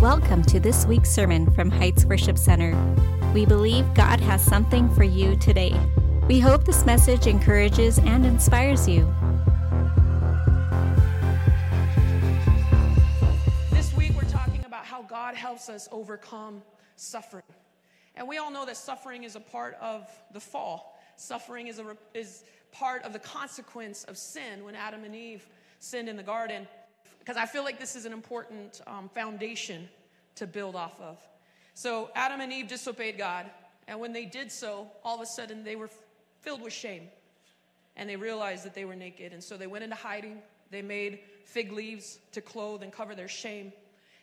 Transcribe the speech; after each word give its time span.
Welcome 0.00 0.42
to 0.44 0.58
this 0.58 0.86
week's 0.86 1.10
sermon 1.10 1.50
from 1.50 1.70
Heights 1.70 2.06
Worship 2.06 2.38
Center. 2.38 2.74
We 3.34 3.44
believe 3.44 3.92
God 3.92 4.18
has 4.20 4.42
something 4.42 4.88
for 4.94 5.04
you 5.04 5.36
today. 5.36 5.78
We 6.26 6.40
hope 6.40 6.64
this 6.64 6.86
message 6.86 7.26
encourages 7.26 7.98
and 7.98 8.24
inspires 8.24 8.88
you. 8.88 9.02
This 13.70 13.94
week 13.94 14.12
we're 14.16 14.26
talking 14.30 14.64
about 14.64 14.86
how 14.86 15.02
God 15.02 15.34
helps 15.34 15.68
us 15.68 15.86
overcome 15.92 16.62
suffering. 16.96 17.44
And 18.14 18.26
we 18.26 18.38
all 18.38 18.50
know 18.50 18.64
that 18.64 18.78
suffering 18.78 19.24
is 19.24 19.36
a 19.36 19.40
part 19.40 19.76
of 19.82 20.08
the 20.32 20.40
fall. 20.40 20.98
Suffering 21.16 21.66
is, 21.66 21.78
a, 21.78 21.94
is 22.14 22.44
part 22.72 23.02
of 23.02 23.12
the 23.12 23.18
consequence 23.18 24.04
of 24.04 24.16
sin 24.16 24.64
when 24.64 24.74
Adam 24.74 25.04
and 25.04 25.14
Eve 25.14 25.46
sinned 25.78 26.08
in 26.08 26.16
the 26.16 26.22
garden 26.22 26.66
because 27.20 27.36
I 27.36 27.46
feel 27.46 27.62
like 27.62 27.78
this 27.78 27.94
is 27.94 28.04
an 28.04 28.12
important 28.12 28.80
um, 28.86 29.08
foundation 29.08 29.88
to 30.34 30.46
build 30.46 30.74
off 30.74 31.00
of. 31.00 31.18
So, 31.74 32.10
Adam 32.14 32.40
and 32.40 32.52
Eve 32.52 32.66
disobeyed 32.66 33.16
God, 33.16 33.46
and 33.86 34.00
when 34.00 34.12
they 34.12 34.24
did 34.24 34.50
so, 34.50 34.88
all 35.04 35.16
of 35.16 35.20
a 35.20 35.26
sudden 35.26 35.62
they 35.62 35.76
were 35.76 35.90
filled 36.40 36.62
with 36.62 36.72
shame 36.72 37.08
and 37.96 38.08
they 38.08 38.16
realized 38.16 38.64
that 38.64 38.74
they 38.74 38.84
were 38.84 38.96
naked. 38.96 39.32
And 39.32 39.42
so 39.42 39.56
they 39.56 39.66
went 39.66 39.84
into 39.84 39.96
hiding. 39.96 40.38
They 40.70 40.82
made 40.82 41.20
fig 41.44 41.72
leaves 41.72 42.18
to 42.32 42.40
clothe 42.40 42.82
and 42.82 42.92
cover 42.92 43.14
their 43.14 43.28
shame. 43.28 43.72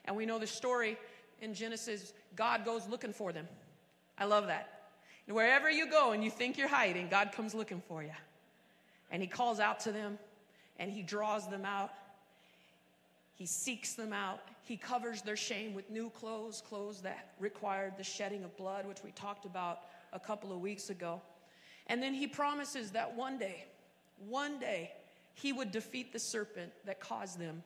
And 0.06 0.16
we 0.16 0.26
know 0.26 0.40
the 0.40 0.48
story 0.48 0.98
in 1.42 1.54
Genesis 1.54 2.14
God 2.36 2.66
goes 2.66 2.88
looking 2.88 3.14
for 3.14 3.32
them. 3.34 3.48
I 4.18 4.26
love 4.26 4.48
that. 4.48 4.70
And 5.28 5.36
wherever 5.36 5.70
you 5.70 5.90
go 5.90 6.12
and 6.12 6.24
you 6.24 6.30
think 6.30 6.58
you're 6.58 6.68
hiding, 6.68 7.10
God 7.10 7.32
comes 7.34 7.54
looking 7.54 7.82
for 7.88 8.02
you. 8.02 8.12
And 9.12 9.22
He 9.22 9.28
calls 9.28 9.60
out 9.60 9.82
to 9.82 9.92
them 9.92 10.18
and 10.80 10.92
He 10.92 11.02
draws 11.02 11.48
them 11.50 11.66
out 11.66 11.92
he 13.38 13.46
seeks 13.46 13.94
them 13.94 14.14
out. 14.14 14.40
He 14.64 14.78
covers 14.78 15.22
their 15.22 15.36
shame 15.36 15.76
with 15.76 15.92
new 15.92 16.10
clothes, 16.10 16.64
clothes 16.68 17.02
that 17.04 17.34
required 17.40 17.94
the 17.96 18.04
shedding 18.04 18.44
of 18.44 18.58
blood, 18.58 18.88
which 18.88 19.04
we 19.04 19.12
talked 19.12 19.46
about 19.46 19.82
a 20.12 20.20
couple 20.20 20.52
of 20.52 20.60
weeks 20.60 20.90
ago. 20.90 21.22
And 21.86 22.02
then 22.02 22.16
he 22.16 22.26
promises 22.26 22.92
that 22.92 23.16
one 23.16 23.38
day, 23.38 23.66
one 24.28 24.58
day, 24.60 24.92
he 25.36 25.54
would 25.54 25.72
defeat 25.72 26.12
the 26.12 26.18
serpent 26.18 26.72
that 26.86 27.00
caused 27.00 27.40
them 27.40 27.62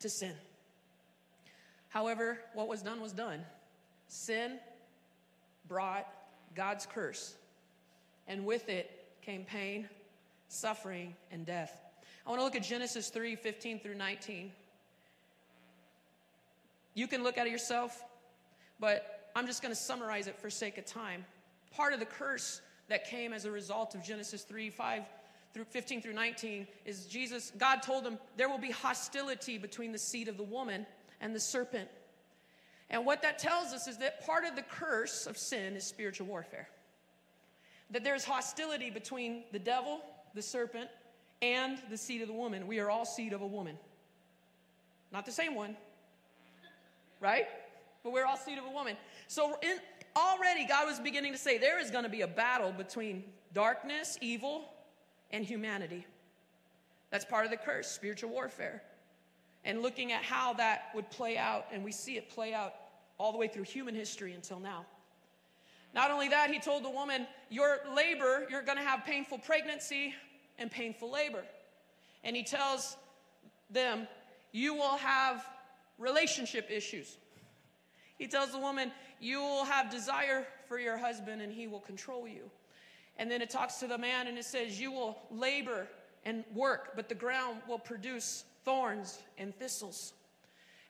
to 0.00 0.10
sin. 0.10 0.34
However, 1.88 2.38
what 2.52 2.68
was 2.68 2.82
done 2.82 3.00
was 3.00 3.12
done. 3.12 3.40
Sin 4.08 4.58
brought 5.68 6.06
God's 6.54 6.84
curse, 6.84 7.34
and 8.26 8.44
with 8.44 8.68
it 8.68 8.90
came 9.22 9.44
pain, 9.44 9.88
suffering, 10.48 11.16
and 11.30 11.46
death. 11.46 11.80
I 12.26 12.28
want 12.28 12.40
to 12.40 12.44
look 12.44 12.56
at 12.56 12.62
Genesis 12.62 13.08
3 13.08 13.36
15 13.36 13.80
through 13.80 13.94
19. 13.94 14.52
You 16.98 17.06
can 17.06 17.22
look 17.22 17.38
at 17.38 17.46
it 17.46 17.50
yourself, 17.50 18.02
but 18.80 19.30
I'm 19.36 19.46
just 19.46 19.62
going 19.62 19.72
to 19.72 19.80
summarize 19.80 20.26
it 20.26 20.36
for 20.36 20.50
sake 20.50 20.78
of 20.78 20.84
time. 20.84 21.24
Part 21.70 21.92
of 21.92 22.00
the 22.00 22.06
curse 22.06 22.60
that 22.88 23.08
came 23.08 23.32
as 23.32 23.44
a 23.44 23.52
result 23.52 23.94
of 23.94 24.02
Genesis 24.02 24.42
3 24.42 24.68
5 24.68 25.04
through 25.54 25.66
15 25.66 26.02
through 26.02 26.14
19 26.14 26.66
is 26.84 27.06
Jesus, 27.06 27.52
God 27.56 27.84
told 27.84 28.04
him 28.04 28.18
there 28.36 28.48
will 28.48 28.58
be 28.58 28.72
hostility 28.72 29.58
between 29.58 29.92
the 29.92 29.98
seed 29.98 30.26
of 30.26 30.36
the 30.36 30.42
woman 30.42 30.84
and 31.20 31.32
the 31.32 31.38
serpent. 31.38 31.88
And 32.90 33.06
what 33.06 33.22
that 33.22 33.38
tells 33.38 33.72
us 33.72 33.86
is 33.86 33.98
that 33.98 34.26
part 34.26 34.44
of 34.44 34.56
the 34.56 34.62
curse 34.62 35.28
of 35.28 35.38
sin 35.38 35.76
is 35.76 35.84
spiritual 35.84 36.26
warfare. 36.26 36.68
That 37.92 38.02
there's 38.02 38.24
hostility 38.24 38.90
between 38.90 39.44
the 39.52 39.60
devil, 39.60 40.00
the 40.34 40.42
serpent, 40.42 40.90
and 41.42 41.78
the 41.90 41.96
seed 41.96 42.22
of 42.22 42.26
the 42.26 42.34
woman. 42.34 42.66
We 42.66 42.80
are 42.80 42.90
all 42.90 43.04
seed 43.04 43.32
of 43.32 43.40
a 43.40 43.46
woman. 43.46 43.78
Not 45.12 45.26
the 45.26 45.32
same 45.32 45.54
one, 45.54 45.76
right? 47.20 47.46
But 48.02 48.12
we're 48.12 48.26
all 48.26 48.36
seed 48.36 48.58
of 48.58 48.64
a 48.64 48.70
woman. 48.70 48.96
So 49.26 49.58
in, 49.62 49.78
already 50.16 50.66
God 50.66 50.86
was 50.86 51.00
beginning 51.00 51.32
to 51.32 51.38
say 51.38 51.58
there 51.58 51.80
is 51.80 51.90
going 51.90 52.04
to 52.04 52.10
be 52.10 52.22
a 52.22 52.28
battle 52.28 52.72
between 52.72 53.24
darkness, 53.52 54.18
evil, 54.20 54.72
and 55.30 55.44
humanity. 55.44 56.06
That's 57.10 57.24
part 57.24 57.44
of 57.44 57.50
the 57.50 57.56
curse, 57.56 57.88
spiritual 57.88 58.30
warfare. 58.30 58.82
And 59.64 59.82
looking 59.82 60.12
at 60.12 60.22
how 60.22 60.54
that 60.54 60.90
would 60.94 61.10
play 61.10 61.36
out, 61.36 61.66
and 61.72 61.84
we 61.84 61.92
see 61.92 62.16
it 62.16 62.30
play 62.30 62.54
out 62.54 62.74
all 63.18 63.32
the 63.32 63.38
way 63.38 63.48
through 63.48 63.64
human 63.64 63.94
history 63.94 64.32
until 64.32 64.60
now. 64.60 64.86
Not 65.94 66.10
only 66.10 66.28
that, 66.28 66.50
he 66.50 66.60
told 66.60 66.84
the 66.84 66.90
woman, 66.90 67.26
Your 67.50 67.78
labor, 67.94 68.46
you're 68.50 68.62
going 68.62 68.78
to 68.78 68.84
have 68.84 69.04
painful 69.04 69.38
pregnancy 69.38 70.14
and 70.58 70.70
painful 70.70 71.10
labor. 71.10 71.42
And 72.24 72.36
he 72.36 72.42
tells 72.42 72.96
them, 73.70 74.06
You 74.52 74.74
will 74.74 74.96
have 74.96 75.44
relationship 75.98 76.70
issues. 76.70 77.16
He 78.18 78.26
tells 78.26 78.52
the 78.52 78.58
woman, 78.58 78.92
You 79.20 79.40
will 79.40 79.64
have 79.64 79.90
desire 79.90 80.46
for 80.66 80.78
your 80.78 80.96
husband 80.96 81.42
and 81.42 81.52
he 81.52 81.66
will 81.66 81.80
control 81.80 82.26
you. 82.26 82.50
And 83.16 83.30
then 83.30 83.42
it 83.42 83.50
talks 83.50 83.76
to 83.76 83.86
the 83.86 83.98
man 83.98 84.26
and 84.26 84.38
it 84.38 84.44
says, 84.44 84.80
You 84.80 84.92
will 84.92 85.18
labor 85.30 85.88
and 86.24 86.44
work, 86.54 86.92
but 86.96 87.08
the 87.08 87.14
ground 87.14 87.60
will 87.68 87.78
produce 87.78 88.44
thorns 88.64 89.20
and 89.38 89.54
thistles. 89.58 90.12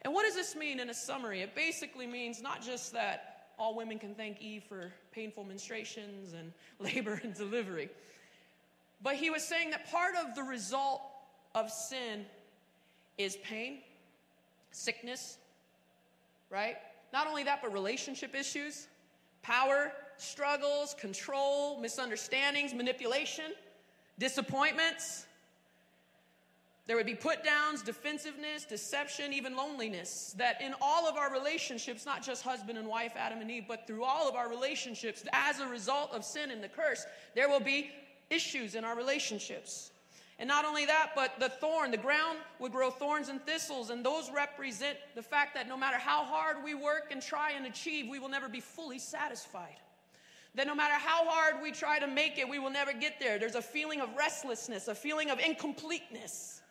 And 0.02 0.14
what 0.14 0.24
does 0.24 0.34
this 0.34 0.54
mean 0.54 0.80
in 0.80 0.91
a 0.91 0.94
summary? 0.94 1.41
It 1.42 1.54
basically 1.54 2.06
means 2.06 2.41
not 2.41 2.62
just 2.62 2.92
that 2.92 3.48
all 3.58 3.74
women 3.74 3.98
can 3.98 4.14
thank 4.14 4.41
Eve 4.41 4.62
for 4.68 4.92
painful 5.12 5.44
menstruations 5.44 6.34
and 6.38 6.52
labor 6.78 7.20
and 7.22 7.34
delivery, 7.34 7.88
but 9.02 9.16
he 9.16 9.30
was 9.30 9.44
saying 9.44 9.70
that 9.70 9.91
part 9.91 10.14
of 10.16 10.34
the 10.34 10.42
result 10.42 11.02
of 11.54 11.70
sin 11.70 12.24
is 13.16 13.36
pain 13.42 13.78
sickness, 14.78 15.39
right? 16.50 16.77
Not 17.12 17.27
only 17.27 17.44
that, 17.44 17.61
but 17.62 17.72
relationship 17.72 18.34
issues, 18.34 18.89
power 19.43 19.93
struggles, 20.16 20.94
control, 20.99 21.81
misunderstandings, 21.81 22.75
manipulation, 22.75 23.53
disappointments. 24.19 25.27
There 26.87 26.97
would 26.97 27.06
be 27.06 27.15
put 27.15 27.44
downs, 27.44 27.83
defensiveness, 27.83 28.65
deception, 28.65 29.33
even 29.34 29.55
loneliness. 29.55 30.34
That 30.39 30.62
in 30.62 30.75
all 30.81 31.06
of 31.06 31.16
our 31.16 31.31
relationships, 31.31 32.06
not 32.06 32.22
just 32.22 32.43
husband 32.43 32.78
and 32.78 32.89
wife, 32.89 33.12
Adam 33.16 33.41
and 33.41 33.50
Eve, 33.50 33.65
but 33.69 33.87
through 33.87 34.05
all 34.05 34.28
of 34.28 34.34
our 34.34 34.49
relationships, 34.49 35.22
as 35.33 35.60
a 35.60 35.66
result 35.66 36.12
of 36.12 36.25
sin 36.25 36.50
and 36.50 36.62
the 36.62 36.69
curse, 36.69 37.05
there 37.34 37.49
will 37.49 37.60
be 37.60 37.91
issues 38.31 38.75
in 38.75 38.84
our 38.84 38.97
relationships. 38.97 39.91
And 40.38 40.47
not 40.47 40.65
only 40.65 40.87
that, 40.87 41.10
but 41.16 41.41
the 41.41 41.49
thorn, 41.49 41.91
the 41.91 41.97
ground 41.97 42.38
would 42.60 42.71
grow 42.71 42.91
thorns 42.91 43.28
and 43.28 43.43
thistles, 43.44 43.91
and 43.91 44.04
those 44.04 44.31
represent 44.31 44.97
the 45.16 45.22
fact 45.22 45.54
that 45.54 45.66
no 45.66 45.76
matter 45.76 45.99
how 45.99 46.25
hard 46.25 46.59
we 46.62 46.75
work 46.75 47.09
and 47.10 47.21
try 47.21 47.53
and 47.53 47.66
achieve, 47.66 48.09
we 48.09 48.21
will 48.21 48.28
never 48.28 48.48
be 48.48 48.60
fully 48.60 49.00
satisfied. 49.00 49.77
That 50.54 50.69
no 50.69 50.77
matter 50.77 50.94
how 50.94 51.28
hard 51.28 51.60
we 51.60 51.72
try 51.72 51.98
to 51.98 52.06
make 52.06 52.38
it, 52.38 52.48
we 52.48 52.60
will 52.60 52.71
never 52.71 52.93
get 52.93 53.19
there. 53.19 53.38
There's 53.38 53.56
a 53.56 53.62
feeling 53.62 54.00
of 54.00 54.15
restlessness, 54.16 54.87
a 54.87 54.94
feeling 54.94 55.31
of 55.31 55.41
incompleteness. 55.41 56.62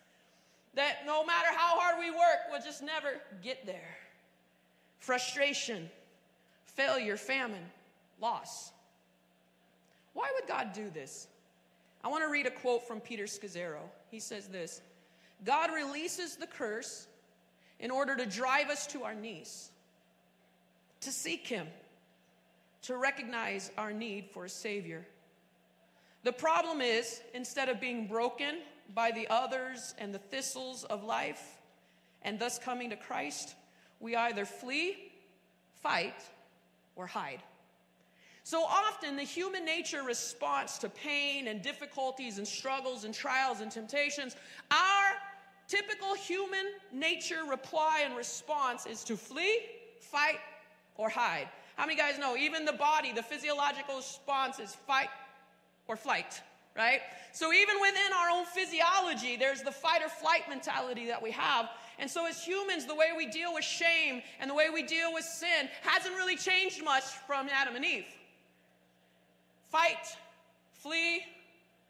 That 0.74 1.04
no 1.06 1.24
matter 1.24 1.48
how 1.54 1.78
hard 1.78 1.98
we 1.98 2.10
work, 2.10 2.48
we'll 2.50 2.62
just 2.62 2.82
never 2.82 3.20
get 3.42 3.66
there. 3.66 3.96
Frustration, 4.98 5.90
failure, 6.64 7.16
famine, 7.18 7.64
loss. 8.20 8.72
Why 10.14 10.30
would 10.34 10.48
God 10.48 10.72
do 10.72 10.88
this? 10.90 11.28
I 12.02 12.08
want 12.08 12.24
to 12.24 12.30
read 12.30 12.46
a 12.46 12.50
quote 12.50 12.86
from 12.86 13.00
Peter 13.00 13.24
Scazzero. 13.24 13.80
He 14.10 14.20
says 14.20 14.48
this 14.48 14.80
God 15.44 15.70
releases 15.72 16.36
the 16.36 16.46
curse 16.46 17.06
in 17.80 17.90
order 17.90 18.16
to 18.16 18.26
drive 18.26 18.70
us 18.70 18.86
to 18.88 19.04
our 19.04 19.14
knees, 19.14 19.70
to 21.00 21.12
seek 21.12 21.46
Him, 21.46 21.66
to 22.82 22.96
recognize 22.96 23.70
our 23.78 23.92
need 23.92 24.30
for 24.32 24.46
a 24.46 24.48
Savior. 24.48 25.06
The 26.24 26.32
problem 26.32 26.80
is, 26.80 27.20
instead 27.34 27.68
of 27.68 27.80
being 27.80 28.08
broken 28.08 28.58
by 28.94 29.12
the 29.12 29.28
others 29.28 29.94
and 29.98 30.12
the 30.12 30.18
thistles 30.18 30.84
of 30.84 31.04
life, 31.04 31.58
and 32.22 32.38
thus 32.38 32.58
coming 32.58 32.90
to 32.90 32.96
Christ, 32.96 33.54
we 34.00 34.16
either 34.16 34.44
flee, 34.44 35.12
fight, 35.82 36.20
or 36.96 37.06
hide. 37.06 37.42
So 38.48 38.64
often, 38.64 39.14
the 39.14 39.24
human 39.24 39.66
nature 39.66 40.02
response 40.02 40.78
to 40.78 40.88
pain 40.88 41.48
and 41.48 41.60
difficulties 41.60 42.38
and 42.38 42.48
struggles 42.48 43.04
and 43.04 43.12
trials 43.12 43.60
and 43.60 43.70
temptations, 43.70 44.36
our 44.70 45.10
typical 45.66 46.14
human 46.14 46.64
nature 46.90 47.42
reply 47.46 48.04
and 48.06 48.16
response 48.16 48.86
is 48.86 49.04
to 49.04 49.18
flee, 49.18 49.58
fight, 50.00 50.38
or 50.96 51.10
hide. 51.10 51.50
How 51.76 51.84
many 51.84 51.98
guys 51.98 52.18
know 52.18 52.38
even 52.38 52.64
the 52.64 52.72
body, 52.72 53.12
the 53.12 53.22
physiological 53.22 53.96
response 53.96 54.58
is 54.58 54.74
fight 54.74 55.10
or 55.86 55.94
flight, 55.94 56.40
right? 56.74 57.02
So 57.34 57.52
even 57.52 57.78
within 57.82 58.14
our 58.16 58.30
own 58.30 58.46
physiology, 58.46 59.36
there's 59.36 59.60
the 59.60 59.72
fight 59.72 60.00
or 60.02 60.08
flight 60.08 60.48
mentality 60.48 61.06
that 61.08 61.22
we 61.22 61.32
have. 61.32 61.68
And 61.98 62.10
so 62.10 62.26
as 62.26 62.42
humans, 62.42 62.86
the 62.86 62.94
way 62.94 63.08
we 63.14 63.26
deal 63.26 63.52
with 63.52 63.64
shame 63.64 64.22
and 64.40 64.48
the 64.48 64.54
way 64.54 64.70
we 64.72 64.84
deal 64.84 65.12
with 65.12 65.24
sin 65.24 65.68
hasn't 65.82 66.14
really 66.16 66.36
changed 66.36 66.82
much 66.82 67.04
from 67.04 67.50
Adam 67.50 67.76
and 67.76 67.84
Eve 67.84 68.06
fight, 69.70 70.16
flee, 70.72 71.22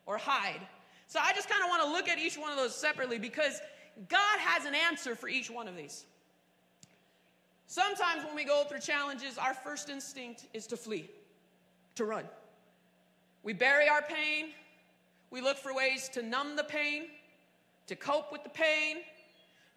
or 0.07 0.19
hide. 0.19 0.61
So 1.07 1.19
I 1.23 1.33
just 1.33 1.49
kind 1.49 1.63
of 1.63 1.71
want 1.71 1.83
to 1.83 1.91
look 1.91 2.09
at 2.09 2.19
each 2.19 2.37
one 2.37 2.51
of 2.51 2.57
those 2.57 2.75
separately 2.75 3.19
because 3.19 3.61
God 4.09 4.39
has 4.39 4.65
an 4.67 4.75
answer 4.75 5.15
for 5.15 5.29
each 5.29 5.51
one 5.51 5.69
of 5.69 5.77
these. 5.77 6.05
Sometimes 7.67 8.25
when 8.25 8.35
we 8.35 8.45
go 8.45 8.65
through 8.65 8.81
challenges, 8.81 9.37
our 9.37 9.55
first 9.55 9.91
instinct 9.91 10.47
is 10.55 10.67
to 10.69 10.77
flee, 10.77 11.11
to 11.97 12.05
run. 12.05 12.25
We 13.43 13.53
bury 13.53 13.89
our 13.89 14.03
pain. 14.03 14.51
We 15.31 15.41
look 15.41 15.59
for 15.59 15.75
ways 15.75 16.09
to 16.11 16.23
numb 16.23 16.57
the 16.57 16.65
pain, 16.65 17.09
to 17.87 17.95
cope 17.95 18.33
with 18.33 18.43
the 18.43 18.51
pain. 18.51 18.99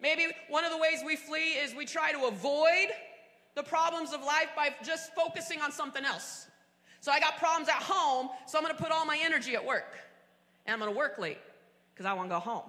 Maybe 0.00 0.26
one 0.48 0.64
of 0.64 0.70
the 0.70 0.78
ways 0.78 1.00
we 1.04 1.16
flee 1.16 1.52
is 1.52 1.74
we 1.74 1.84
try 1.84 2.12
to 2.12 2.24
avoid 2.26 2.88
the 3.54 3.62
problems 3.62 4.12
of 4.14 4.22
life 4.22 4.48
by 4.56 4.74
just 4.82 5.14
focusing 5.14 5.60
on 5.60 5.70
something 5.70 6.04
else. 6.04 6.46
So 7.02 7.10
I 7.10 7.18
got 7.18 7.36
problems 7.36 7.68
at 7.68 7.82
home, 7.82 8.30
so 8.46 8.56
I'm 8.56 8.62
gonna 8.62 8.78
put 8.78 8.92
all 8.92 9.04
my 9.04 9.18
energy 9.20 9.56
at 9.56 9.66
work. 9.66 9.98
And 10.66 10.72
I'm 10.72 10.78
gonna 10.78 10.96
work 10.96 11.18
late 11.18 11.40
because 11.92 12.06
I 12.06 12.12
wanna 12.12 12.28
go 12.28 12.38
home, 12.38 12.62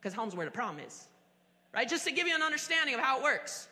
because 0.00 0.12
home's 0.12 0.34
where 0.34 0.44
the 0.44 0.50
problem 0.50 0.84
is. 0.84 1.06
Right? 1.72 1.88
Just 1.88 2.04
to 2.06 2.10
give 2.10 2.26
you 2.26 2.34
an 2.34 2.42
understanding 2.42 2.96
of 2.96 3.00
how 3.00 3.18
it 3.18 3.22
works. 3.22 3.68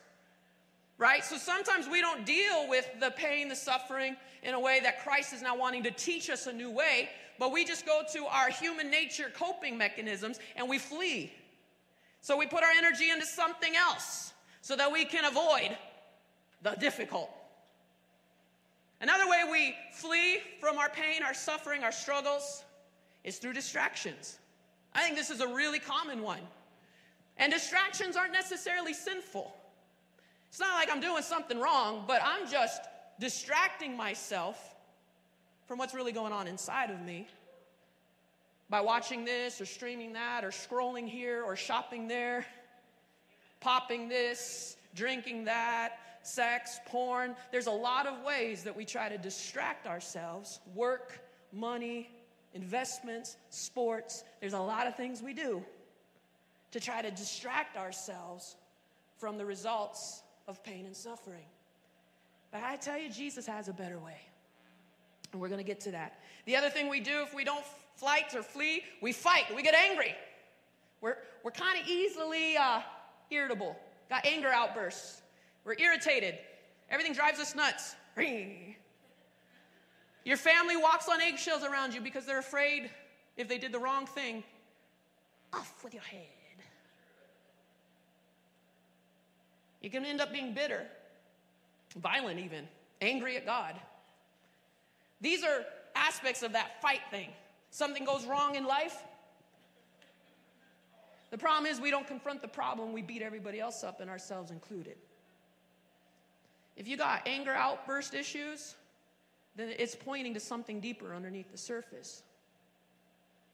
Right? 0.96 1.24
So 1.24 1.36
sometimes 1.36 1.88
we 1.88 2.00
don't 2.00 2.24
deal 2.24 2.68
with 2.68 2.88
the 3.00 3.10
pain, 3.10 3.48
the 3.48 3.56
suffering 3.56 4.16
in 4.44 4.54
a 4.54 4.60
way 4.60 4.78
that 4.78 5.02
Christ 5.02 5.32
is 5.32 5.42
now 5.42 5.56
wanting 5.56 5.82
to 5.82 5.90
teach 5.90 6.30
us 6.30 6.46
a 6.46 6.52
new 6.52 6.70
way, 6.70 7.08
but 7.40 7.50
we 7.50 7.64
just 7.64 7.84
go 7.84 8.02
to 8.12 8.26
our 8.26 8.48
human 8.48 8.92
nature 8.92 9.32
coping 9.34 9.76
mechanisms 9.76 10.38
and 10.54 10.68
we 10.68 10.78
flee. 10.78 11.32
So 12.20 12.36
we 12.36 12.46
put 12.46 12.62
our 12.62 12.70
energy 12.70 13.10
into 13.10 13.26
something 13.26 13.74
else 13.74 14.32
so 14.60 14.76
that 14.76 14.92
we 14.92 15.04
can 15.04 15.24
avoid 15.24 15.76
the 16.62 16.76
difficult. 16.76 17.28
Another 19.00 19.28
way 19.28 19.42
we 19.50 19.74
flee 19.92 20.40
from 20.60 20.76
our 20.76 20.90
pain, 20.90 21.22
our 21.22 21.34
suffering, 21.34 21.82
our 21.82 21.92
struggles 21.92 22.64
is 23.24 23.38
through 23.38 23.54
distractions. 23.54 24.38
I 24.94 25.02
think 25.02 25.16
this 25.16 25.30
is 25.30 25.40
a 25.40 25.48
really 25.48 25.78
common 25.78 26.22
one. 26.22 26.40
And 27.38 27.52
distractions 27.52 28.16
aren't 28.16 28.32
necessarily 28.32 28.92
sinful. 28.92 29.54
It's 30.48 30.60
not 30.60 30.74
like 30.74 30.90
I'm 30.90 31.00
doing 31.00 31.22
something 31.22 31.58
wrong, 31.58 32.04
but 32.06 32.20
I'm 32.22 32.46
just 32.50 32.82
distracting 33.18 33.96
myself 33.96 34.76
from 35.66 35.78
what's 35.78 35.94
really 35.94 36.12
going 36.12 36.32
on 36.32 36.46
inside 36.46 36.90
of 36.90 37.00
me 37.00 37.28
by 38.68 38.80
watching 38.80 39.24
this 39.24 39.60
or 39.60 39.66
streaming 39.66 40.12
that 40.12 40.44
or 40.44 40.48
scrolling 40.50 41.08
here 41.08 41.42
or 41.42 41.56
shopping 41.56 42.08
there, 42.08 42.44
popping 43.60 44.08
this, 44.08 44.76
drinking 44.94 45.44
that, 45.44 45.98
sex, 46.22 46.78
porn. 46.86 47.34
There's 47.50 47.66
a 47.66 47.72
lot 47.72 48.06
of 48.06 48.22
ways 48.24 48.62
that 48.64 48.76
we 48.76 48.84
try 48.84 49.08
to 49.08 49.18
distract 49.18 49.86
ourselves 49.86 50.60
work, 50.74 51.20
money, 51.52 52.10
investments, 52.54 53.36
sports. 53.50 54.24
There's 54.40 54.52
a 54.52 54.60
lot 54.60 54.86
of 54.86 54.96
things 54.96 55.22
we 55.22 55.34
do 55.34 55.62
to 56.72 56.80
try 56.80 57.02
to 57.02 57.10
distract 57.10 57.76
ourselves 57.76 58.56
from 59.18 59.36
the 59.36 59.44
results 59.44 60.22
of 60.48 60.62
pain 60.64 60.86
and 60.86 60.96
suffering. 60.96 61.44
But 62.50 62.62
I 62.62 62.76
tell 62.76 62.98
you, 62.98 63.10
Jesus 63.10 63.46
has 63.46 63.68
a 63.68 63.72
better 63.72 63.98
way. 63.98 64.18
And 65.32 65.40
we're 65.40 65.48
going 65.48 65.60
to 65.60 65.66
get 65.66 65.80
to 65.82 65.92
that. 65.92 66.20
The 66.46 66.56
other 66.56 66.70
thing 66.70 66.88
we 66.88 67.00
do 67.00 67.22
if 67.22 67.34
we 67.34 67.44
don't 67.44 67.64
fight 67.96 68.34
or 68.34 68.42
flee, 68.42 68.82
we 69.00 69.12
fight. 69.12 69.44
We 69.54 69.62
get 69.62 69.74
angry. 69.74 70.14
We're, 71.00 71.16
we're 71.44 71.50
kind 71.50 71.80
of 71.80 71.86
easily 71.86 72.56
uh, 72.56 72.80
irritable, 73.30 73.76
got 74.08 74.26
anger 74.26 74.48
outbursts. 74.48 75.19
We're 75.64 75.78
irritated. 75.78 76.38
Everything 76.90 77.12
drives 77.12 77.38
us 77.38 77.54
nuts. 77.54 77.94
Your 80.24 80.36
family 80.36 80.76
walks 80.76 81.08
on 81.08 81.20
eggshells 81.20 81.62
around 81.64 81.94
you 81.94 82.00
because 82.00 82.26
they're 82.26 82.38
afraid 82.38 82.90
if 83.36 83.48
they 83.48 83.58
did 83.58 83.72
the 83.72 83.78
wrong 83.78 84.06
thing, 84.06 84.44
off 85.52 85.82
with 85.82 85.94
your 85.94 86.02
head. 86.02 86.26
You 89.80 89.88
can 89.88 90.04
end 90.04 90.20
up 90.20 90.30
being 90.32 90.52
bitter, 90.52 90.86
violent, 91.96 92.38
even, 92.38 92.68
angry 93.00 93.36
at 93.36 93.46
God. 93.46 93.76
These 95.20 95.42
are 95.42 95.64
aspects 95.94 96.42
of 96.42 96.52
that 96.52 96.82
fight 96.82 97.00
thing. 97.10 97.30
Something 97.70 98.04
goes 98.04 98.26
wrong 98.26 98.56
in 98.56 98.64
life. 98.64 99.02
The 101.30 101.38
problem 101.38 101.70
is 101.70 101.80
we 101.80 101.90
don't 101.90 102.06
confront 102.06 102.42
the 102.42 102.48
problem, 102.48 102.92
we 102.92 103.02
beat 103.02 103.22
everybody 103.22 103.60
else 103.60 103.84
up 103.84 104.00
and 104.00 104.10
ourselves 104.10 104.50
included. 104.50 104.96
If 106.80 106.88
you 106.88 106.96
got 106.96 107.20
anger 107.26 107.52
outburst 107.52 108.14
issues, 108.14 108.74
then 109.54 109.68
it's 109.78 109.94
pointing 109.94 110.32
to 110.32 110.40
something 110.40 110.80
deeper 110.80 111.14
underneath 111.14 111.52
the 111.52 111.58
surface. 111.58 112.22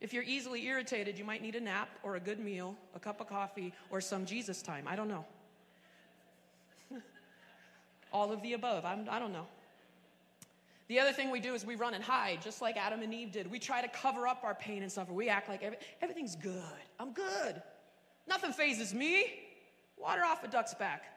If 0.01 0.15
you're 0.15 0.23
easily 0.23 0.65
irritated, 0.65 1.19
you 1.19 1.25
might 1.25 1.43
need 1.43 1.57
a 1.57 1.61
nap 1.61 1.89
or 2.05 2.15
a 2.15 2.21
good 2.21 2.39
meal, 2.39 2.77
a 2.95 3.01
cup 3.01 3.21
of 3.21 3.27
coffee, 3.29 3.73
or 3.91 4.01
some 4.01 4.27
Jesus 4.27 4.63
time. 4.63 4.85
I 4.87 4.95
don't 4.95 5.09
know. 5.09 5.25
All 8.13 8.31
of 8.31 8.41
the 8.43 8.53
above. 8.53 8.85
I'm, 8.85 9.01
I 9.11 9.19
do 9.19 9.25
not 9.25 9.33
know. 9.33 9.47
The 10.87 11.01
other 11.01 11.13
thing 11.13 11.33
we 11.33 11.41
do 11.41 11.53
is 11.55 11.67
we 11.67 11.75
run 11.75 11.95
and 11.95 12.05
hide, 12.05 12.41
just 12.41 12.63
like 12.63 12.77
Adam 12.77 13.03
and 13.03 13.13
Eve 13.13 13.33
did. 13.33 13.51
We 13.51 13.59
try 13.59 13.83
to 13.83 13.89
cover 13.89 14.29
up 14.29 14.45
our 14.45 14.55
pain 14.55 14.85
and 14.85 14.93
suffering. 14.93 15.17
We 15.17 15.29
act 15.29 15.49
like 15.49 15.65
every, 15.65 15.79
everything's 16.01 16.37
good. 16.37 16.63
I'm 17.01 17.11
good. 17.13 17.61
Nothing 18.29 18.53
phases 18.53 18.95
me. 18.95 19.41
Water 19.97 20.23
off 20.25 20.45
a 20.45 20.49
duck's 20.49 20.75
back. 20.75 21.16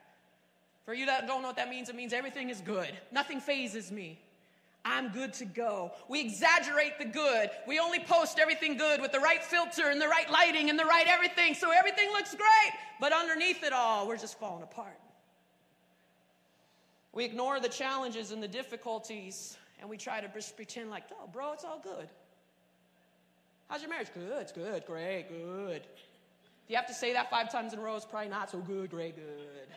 For 0.90 0.96
you 0.96 1.06
that 1.06 1.28
don't 1.28 1.44
know 1.44 1.50
what 1.50 1.58
that 1.58 1.70
means, 1.70 1.88
it 1.90 1.96
means 1.96 2.14
everything 2.14 2.50
is 2.50 2.62
good. 2.62 2.90
Nothing 3.12 3.40
phases 3.40 3.92
me. 3.92 4.20
I'm 4.84 5.10
good 5.10 5.34
to 5.34 5.46
go. 5.46 5.92
We 6.08 6.20
exaggerate 6.20 6.98
the 6.98 7.06
good. 7.06 7.52
We 7.68 7.78
only 7.78 8.00
post 8.00 8.40
everything 8.40 8.76
good 8.76 9.00
with 9.00 9.12
the 9.12 9.20
right 9.20 9.44
filter 9.44 9.90
and 9.90 10.02
the 10.02 10.08
right 10.08 10.28
lighting 10.32 10.72
and 10.72 10.80
the 10.80 10.86
right 10.86 11.06
everything, 11.08 11.54
so 11.54 11.70
everything 11.70 12.10
looks 12.10 12.34
great. 12.34 12.72
But 13.00 13.14
underneath 13.14 13.64
it 13.64 13.72
all, 13.72 14.08
we're 14.08 14.18
just 14.18 14.40
falling 14.40 14.64
apart. 14.64 15.00
We 17.14 17.24
ignore 17.24 17.60
the 17.60 17.70
challenges 17.70 18.32
and 18.32 18.42
the 18.42 18.48
difficulties, 18.48 19.60
and 19.80 19.92
we 19.92 19.96
try 19.96 20.22
to 20.22 20.28
just 20.30 20.56
pretend 20.56 20.90
like, 20.90 21.04
oh, 21.12 21.30
bro, 21.32 21.54
it's 21.54 21.66
all 21.66 21.80
good. 21.84 22.10
How's 23.68 23.82
your 23.82 23.92
marriage? 23.92 24.10
Good, 24.16 24.42
it's 24.42 24.52
good, 24.52 24.88
great, 24.88 25.28
good. 25.30 25.84
If 25.84 26.70
you 26.70 26.78
have 26.78 26.88
to 26.88 26.96
say 26.96 27.14
that 27.14 27.30
five 27.30 27.52
times 27.52 27.74
in 27.74 27.80
a 27.80 27.82
row, 27.84 27.96
it's 27.96 28.08
probably 28.08 28.30
not 28.30 28.50
so 28.50 28.58
good, 28.58 28.90
great, 28.90 29.16
good. 29.16 29.68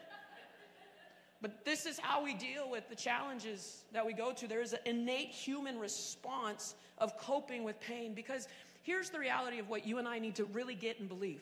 But 1.43 1.65
this 1.65 1.87
is 1.87 1.99
how 1.99 2.23
we 2.23 2.35
deal 2.35 2.71
with 2.71 2.89
the 2.89 2.95
challenges 2.95 3.83
that 3.93 4.07
we 4.07 4.13
go 4.13 4.33
to. 4.33 4.47
There 4.47 4.63
is 4.63 4.73
an 4.73 4.79
innate 4.87 5.31
human 5.31 5.77
response 5.79 6.77
of 6.99 7.19
coping 7.19 7.65
with 7.65 7.81
pain 7.81 8.15
because 8.15 8.47
here's 8.85 9.11
the 9.11 9.19
reality 9.19 9.59
of 9.59 9.69
what 9.69 9.85
you 9.85 9.99
and 9.99 10.07
I 10.07 10.21
need 10.21 10.37
to 10.37 10.45
really 10.47 10.77
get 10.77 11.01
and 11.01 11.09
believe 11.09 11.41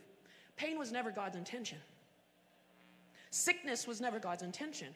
pain 0.57 0.79
was 0.79 0.91
never 0.91 1.11
God's 1.11 1.37
intention, 1.37 1.79
sickness 3.31 3.87
was 3.87 4.01
never 4.01 4.19
God's 4.19 4.43
intention. 4.43 4.89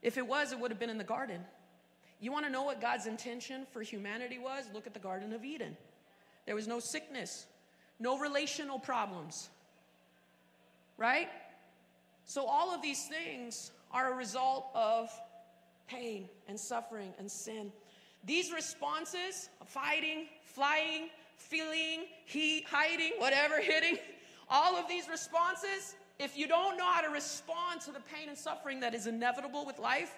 If 0.00 0.16
it 0.16 0.26
was, 0.26 0.52
it 0.52 0.60
would 0.60 0.70
have 0.70 0.78
been 0.78 0.90
in 0.90 0.98
the 0.98 1.04
garden. 1.04 1.40
You 2.20 2.32
want 2.32 2.46
to 2.46 2.52
know 2.52 2.62
what 2.62 2.80
God's 2.80 3.06
intention 3.06 3.66
for 3.72 3.82
humanity 3.82 4.38
was? 4.38 4.64
Look 4.72 4.86
at 4.86 4.94
the 4.94 5.00
Garden 5.00 5.32
of 5.32 5.44
Eden. 5.44 5.76
There 6.46 6.54
was 6.54 6.68
no 6.68 6.80
sickness, 6.80 7.46
no 7.98 8.18
relational 8.18 8.78
problems, 8.78 9.50
right? 10.96 11.28
So, 12.28 12.44
all 12.44 12.74
of 12.74 12.82
these 12.82 13.06
things 13.06 13.72
are 13.90 14.12
a 14.12 14.14
result 14.14 14.66
of 14.74 15.10
pain 15.86 16.28
and 16.46 16.60
suffering 16.60 17.14
and 17.18 17.28
sin. 17.30 17.72
These 18.26 18.52
responses 18.52 19.48
fighting, 19.64 20.26
flying, 20.42 21.08
feeling, 21.36 22.04
he, 22.26 22.66
hiding, 22.70 23.12
whatever, 23.16 23.58
hitting 23.62 23.96
all 24.50 24.76
of 24.76 24.86
these 24.88 25.08
responses, 25.08 25.96
if 26.18 26.36
you 26.36 26.46
don't 26.46 26.76
know 26.76 26.84
how 26.84 27.00
to 27.00 27.08
respond 27.08 27.80
to 27.82 27.92
the 27.92 28.00
pain 28.00 28.28
and 28.28 28.36
suffering 28.36 28.78
that 28.80 28.94
is 28.94 29.06
inevitable 29.06 29.64
with 29.64 29.78
life, 29.78 30.14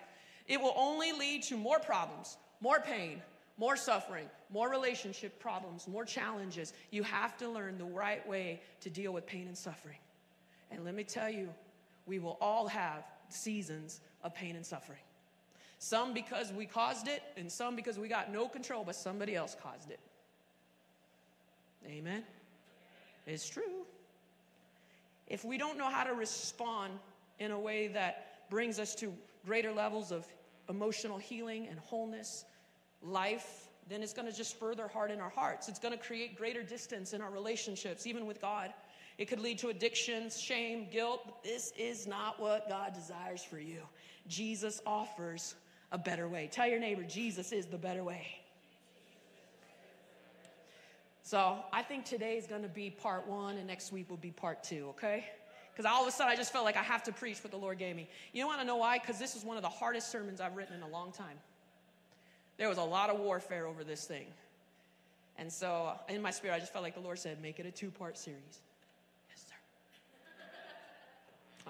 it 0.49 0.61
will 0.61 0.75
only 0.77 1.13
lead 1.13 1.45
to 1.45 1.57
more 1.57 1.79
problems, 1.79 2.39
more 2.61 2.81
pain, 2.81 3.23
more 3.57 3.77
suffering, 3.77 4.27
more 4.53 4.69
relationship 4.69 5.39
problems, 5.39 5.87
more 5.87 6.05
challenges. 6.05 6.73
You 6.91 7.05
have 7.05 7.37
to 7.37 7.49
learn 7.49 7.79
the 7.79 7.85
right 7.85 8.27
way 8.27 8.63
to 8.81 8.91
deal 8.91 9.13
with 9.13 9.27
pain 9.27 9.47
and 9.47 9.57
suffering. 9.57 9.99
And 10.73 10.85
let 10.85 10.97
me 10.97 11.05
tell 11.05 11.31
you, 11.31 11.51
we 12.07 12.19
will 12.19 12.39
all 12.41 12.67
have 12.69 13.05
seasons 13.29 14.01
of 14.23 14.35
pain 14.35 14.57
and 14.57 14.65
suffering. 14.65 14.99
Some 15.79 16.13
because 16.13 16.53
we 16.53 16.67
caused 16.67 17.09
it, 17.09 17.23
and 17.37 17.51
some 17.51 17.75
because 17.75 17.99
we 17.99 18.09
got 18.09 18.31
no 18.31 18.49
control, 18.49 18.85
but 18.85 18.95
somebody 18.95 19.35
else 19.35 19.57
caused 19.63 19.91
it. 19.91 20.01
Amen? 21.87 22.23
It's 23.27 23.49
true. 23.49 23.87
If 25.27 25.45
we 25.45 25.57
don't 25.57 25.79
know 25.79 25.89
how 25.89 26.05
to 26.05 26.13
respond 26.13 26.93
in 27.39 27.51
a 27.51 27.59
way 27.59 27.89
that 27.89 28.49
brings 28.51 28.79
us 28.79 28.95
to 28.97 29.15
greater 29.47 29.73
levels 29.73 30.13
of 30.13 30.27
emotional 30.69 31.19
healing 31.19 31.67
and 31.69 31.79
wholeness, 31.79 32.45
life, 33.03 33.69
then 33.89 34.03
it's 34.03 34.13
going 34.13 34.31
to 34.31 34.37
just 34.37 34.59
further 34.59 34.89
harden 34.89 35.21
our 35.21 35.31
hearts. 35.31 35.69
It's 35.69 35.79
going 35.79 35.97
to 35.97 36.03
create 36.03 36.37
greater 36.37 36.63
distance 36.63 37.13
in 37.13 37.23
our 37.23 37.31
relationships, 37.31 38.07
even 38.07 38.27
with 38.27 38.41
God. 38.41 38.73
It 39.21 39.29
could 39.29 39.41
lead 39.41 39.59
to 39.59 39.69
addictions, 39.69 40.41
shame, 40.41 40.87
guilt, 40.91 41.21
but 41.27 41.45
this 41.45 41.75
is 41.79 42.07
not 42.07 42.41
what 42.41 42.71
God 42.71 42.95
desires 42.95 43.45
for 43.45 43.59
you. 43.59 43.83
Jesus 44.27 44.81
offers 44.87 45.57
a 45.93 45.99
better 45.99 46.27
way. 46.27 46.49
Tell 46.51 46.67
your 46.67 46.81
neighbor, 46.81 47.03
Jesus 47.03 47.53
is 47.53 47.67
the 47.67 47.77
better 47.77 48.03
way. 48.03 48.27
So 51.23 51.59
I 51.71 51.83
think 51.83 52.07
today 52.07 52.39
is 52.39 52.47
going 52.47 52.63
to 52.63 52.69
be 52.69 52.89
part 52.89 53.29
one, 53.29 53.59
and 53.59 53.67
next 53.67 53.93
week 53.93 54.09
will 54.09 54.17
be 54.17 54.31
part 54.31 54.65
two, 54.65 54.87
okay? 54.89 55.27
Because 55.71 55.85
all 55.85 56.01
of 56.01 56.09
a 56.09 56.11
sudden 56.11 56.33
I 56.33 56.37
just 56.37 56.51
felt 56.51 56.65
like 56.65 56.79
I 56.79 56.83
have 56.83 57.03
to 57.03 57.13
preach 57.13 57.45
what 57.45 57.51
the 57.51 57.59
Lord 57.59 57.77
gave 57.77 57.97
me. 57.97 58.09
You 58.33 58.47
want 58.47 58.61
to 58.61 58.67
know 58.67 58.77
why? 58.77 58.99
Because 59.01 59.19
this 59.19 59.37
is 59.37 59.45
one 59.45 59.59
of 59.59 59.63
the 59.63 59.69
hardest 59.69 60.11
sermons 60.11 60.41
I've 60.41 60.57
written 60.57 60.77
in 60.77 60.81
a 60.81 60.89
long 60.89 61.13
time. 61.13 61.37
There 62.57 62.71
was 62.71 62.79
a 62.79 62.83
lot 62.83 63.11
of 63.11 63.21
warfare 63.21 63.67
over 63.67 63.85
this 63.85 64.07
thing. 64.07 64.29
And 65.37 65.53
so 65.53 65.93
in 66.09 66.23
my 66.23 66.31
spirit, 66.31 66.55
I 66.55 66.59
just 66.59 66.73
felt 66.73 66.85
like 66.85 66.95
the 66.95 67.03
Lord 67.03 67.19
said, 67.19 67.43
make 67.43 67.61
it 67.61 67.67
a 67.67 67.71
two 67.71 67.91
part 67.91 68.17
series. 68.17 68.63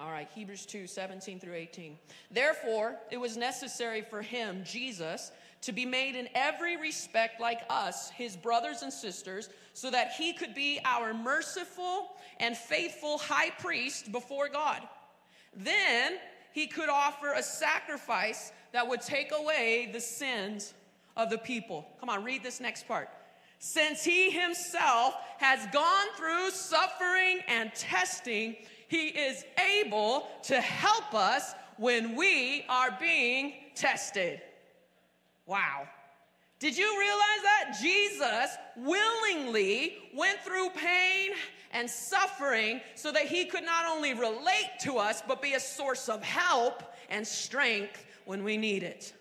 All 0.01 0.09
right, 0.09 0.27
Hebrews 0.33 0.65
2 0.65 0.87
17 0.87 1.39
through 1.39 1.53
18. 1.53 1.95
Therefore, 2.31 2.95
it 3.11 3.17
was 3.17 3.37
necessary 3.37 4.01
for 4.01 4.23
him, 4.23 4.63
Jesus, 4.65 5.31
to 5.61 5.71
be 5.71 5.85
made 5.85 6.15
in 6.15 6.27
every 6.33 6.75
respect 6.75 7.39
like 7.39 7.59
us, 7.69 8.09
his 8.09 8.35
brothers 8.35 8.81
and 8.81 8.91
sisters, 8.91 9.49
so 9.73 9.91
that 9.91 10.13
he 10.17 10.33
could 10.33 10.55
be 10.55 10.79
our 10.85 11.13
merciful 11.13 12.15
and 12.39 12.57
faithful 12.57 13.19
high 13.19 13.51
priest 13.51 14.11
before 14.11 14.49
God. 14.49 14.81
Then 15.55 16.13
he 16.51 16.65
could 16.65 16.89
offer 16.89 17.33
a 17.33 17.43
sacrifice 17.43 18.51
that 18.73 18.87
would 18.87 19.01
take 19.01 19.31
away 19.31 19.91
the 19.93 20.01
sins 20.01 20.73
of 21.15 21.29
the 21.29 21.37
people. 21.37 21.85
Come 21.99 22.09
on, 22.09 22.23
read 22.23 22.41
this 22.41 22.59
next 22.59 22.87
part. 22.87 23.07
Since 23.59 24.03
he 24.03 24.31
himself 24.31 25.13
has 25.37 25.67
gone 25.71 26.07
through 26.17 26.49
suffering 26.49 27.41
and 27.47 27.71
testing, 27.75 28.55
he 28.91 29.07
is 29.07 29.45
able 29.79 30.27
to 30.43 30.59
help 30.59 31.13
us 31.13 31.55
when 31.77 32.13
we 32.13 32.65
are 32.67 32.89
being 32.99 33.53
tested. 33.73 34.41
Wow. 35.45 35.87
Did 36.59 36.77
you 36.77 36.99
realize 36.99 37.41
that? 37.43 37.77
Jesus 37.81 38.57
willingly 38.75 39.93
went 40.13 40.39
through 40.41 40.71
pain 40.71 41.31
and 41.71 41.89
suffering 41.89 42.81
so 42.95 43.13
that 43.13 43.27
he 43.27 43.45
could 43.45 43.63
not 43.63 43.85
only 43.87 44.13
relate 44.13 44.71
to 44.81 44.97
us, 44.97 45.23
but 45.25 45.41
be 45.41 45.53
a 45.53 45.59
source 45.59 46.09
of 46.09 46.21
help 46.21 46.83
and 47.09 47.25
strength 47.25 48.05
when 48.25 48.43
we 48.43 48.57
need 48.57 48.83
it. 48.83 49.13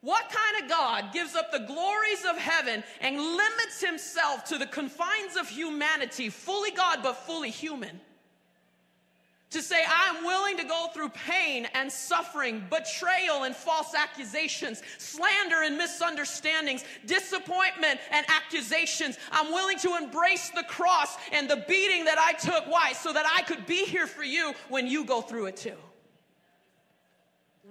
What 0.00 0.30
kind 0.30 0.64
of 0.64 0.70
God 0.70 1.12
gives 1.12 1.34
up 1.34 1.52
the 1.52 1.66
glories 1.66 2.24
of 2.26 2.38
heaven 2.38 2.82
and 3.02 3.18
limits 3.18 3.84
himself 3.84 4.44
to 4.46 4.56
the 4.56 4.66
confines 4.66 5.36
of 5.38 5.50
humanity, 5.50 6.30
fully 6.30 6.70
God 6.70 7.00
but 7.02 7.18
fully 7.26 7.50
human? 7.50 8.00
To 9.54 9.62
say, 9.62 9.82
I'm 9.88 10.24
willing 10.24 10.56
to 10.58 10.64
go 10.64 10.88
through 10.92 11.10
pain 11.10 11.66
and 11.74 11.90
suffering, 11.90 12.64
betrayal 12.68 13.44
and 13.44 13.54
false 13.54 13.94
accusations, 13.94 14.82
slander 14.98 15.62
and 15.62 15.78
misunderstandings, 15.78 16.84
disappointment 17.06 18.00
and 18.10 18.26
accusations. 18.28 19.16
I'm 19.30 19.52
willing 19.52 19.78
to 19.78 19.96
embrace 19.96 20.50
the 20.50 20.64
cross 20.64 21.16
and 21.32 21.48
the 21.48 21.64
beating 21.68 22.04
that 22.04 22.18
I 22.18 22.32
took. 22.32 22.66
Why? 22.66 22.92
So 22.92 23.12
that 23.12 23.26
I 23.26 23.42
could 23.42 23.64
be 23.64 23.84
here 23.84 24.08
for 24.08 24.24
you 24.24 24.54
when 24.68 24.88
you 24.88 25.04
go 25.04 25.20
through 25.20 25.46
it 25.46 25.56
too. 25.56 25.76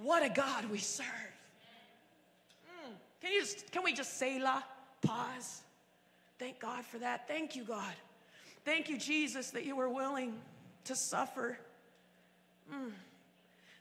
What 0.02 0.24
a 0.24 0.30
God 0.30 0.70
we 0.72 0.78
serve. 0.78 1.06
Mm. 2.86 2.94
Can, 3.22 3.34
you 3.34 3.42
just, 3.42 3.72
can 3.72 3.84
we 3.84 3.94
just 3.94 4.18
say 4.18 4.40
la? 4.40 4.64
Pause. 5.02 5.62
Thank 6.40 6.60
God 6.60 6.86
for 6.86 6.98
that. 7.00 7.28
Thank 7.28 7.58
you, 7.58 7.66
God. 7.66 7.94
Thank 8.64 8.90
you, 8.90 8.98
Jesus, 8.98 9.52
that 9.52 9.66
you 9.66 9.76
were 9.76 9.90
willing 9.90 10.34
to 10.86 10.96
suffer 10.96 11.58
Mm. 12.72 12.92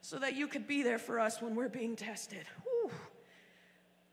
So 0.01 0.19
that 0.19 0.35
you 0.35 0.47
could 0.47 0.67
be 0.67 0.83
there 0.83 0.99
for 0.99 1.21
us 1.21 1.41
when 1.41 1.55
we're 1.55 1.69
being 1.69 1.97
tested. 1.97 2.45
Whew. 2.65 2.91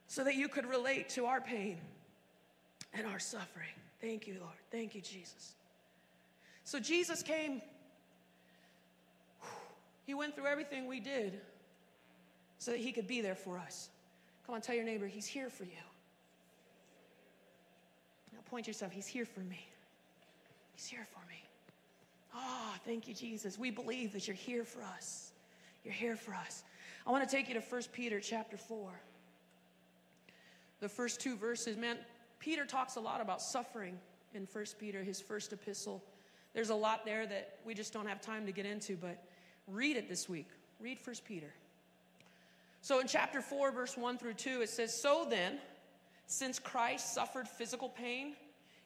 So 0.08 0.24
that 0.24 0.36
you 0.36 0.48
could 0.48 0.66
relate 0.66 1.10
to 1.10 1.26
our 1.26 1.42
pain 1.42 1.78
and 2.94 3.06
our 3.08 3.20
suffering. 3.20 3.70
Thank 4.02 4.28
you, 4.28 4.38
Lord. 4.40 4.54
Thank 4.72 4.96
you, 4.96 5.02
Jesus. 5.02 5.56
So 6.64 6.80
Jesus 6.80 7.24
came, 7.24 7.62
he 10.06 10.14
went 10.14 10.36
through 10.36 10.48
everything 10.48 10.88
we 10.88 11.00
did 11.00 11.40
so 12.60 12.72
that 12.72 12.80
he 12.80 12.92
could 12.92 13.08
be 13.08 13.22
there 13.22 13.36
for 13.36 13.58
us. 13.58 13.90
Come 14.46 14.56
on, 14.56 14.62
tell 14.62 14.76
your 14.76 14.84
neighbor, 14.84 15.08
he's 15.08 15.26
here 15.26 15.50
for 15.50 15.64
you. 15.64 15.72
Now 18.34 18.40
point 18.50 18.68
yourself, 18.68 18.92
he's 18.92 19.08
here 19.08 19.26
for 19.26 19.42
me. 19.42 19.68
He's 20.74 20.86
here 20.86 21.08
for 21.12 21.28
me. 21.28 21.44
Oh, 22.36 22.74
thank 22.86 23.07
you, 23.07 23.13
Jesus. 23.13 23.57
We 23.57 23.71
believe 23.71 24.13
that 24.13 24.27
you're 24.27 24.36
here 24.36 24.63
for 24.63 24.81
us. 24.83 25.31
You're 25.83 25.93
here 25.93 26.15
for 26.15 26.33
us. 26.33 26.63
I 27.07 27.12
want 27.12 27.27
to 27.27 27.36
take 27.36 27.48
you 27.48 27.55
to 27.55 27.62
1 27.62 27.81
Peter 27.91 28.19
chapter 28.19 28.57
4. 28.57 28.91
The 30.79 30.89
first 30.89 31.19
two 31.19 31.36
verses, 31.36 31.77
man, 31.77 31.98
Peter 32.39 32.65
talks 32.65 32.95
a 32.95 33.00
lot 33.00 33.21
about 33.21 33.41
suffering 33.41 33.98
in 34.33 34.48
1 34.51 34.65
Peter, 34.79 35.03
his 35.03 35.19
first 35.19 35.51
epistle. 35.51 36.03
There's 36.53 36.69
a 36.69 36.75
lot 36.75 37.05
there 37.05 37.25
that 37.25 37.57
we 37.65 37.74
just 37.74 37.93
don't 37.93 38.07
have 38.07 38.21
time 38.21 38.45
to 38.45 38.51
get 38.51 38.65
into, 38.65 38.95
but 38.95 39.24
read 39.67 39.98
it 39.98 40.07
this 40.07 40.29
week. 40.29 40.48
Read 40.79 40.98
1 41.03 41.15
Peter. 41.25 41.53
So 42.81 43.00
in 43.00 43.07
chapter 43.07 43.41
4, 43.41 43.71
verse 43.71 43.98
1 43.98 44.17
through 44.17 44.36
2, 44.36 44.62
it 44.62 44.69
says, 44.69 44.93
So 44.93 45.27
then, 45.29 45.59
since 46.27 46.59
Christ 46.59 47.13
suffered 47.13 47.48
physical 47.48 47.89
pain, 47.89 48.36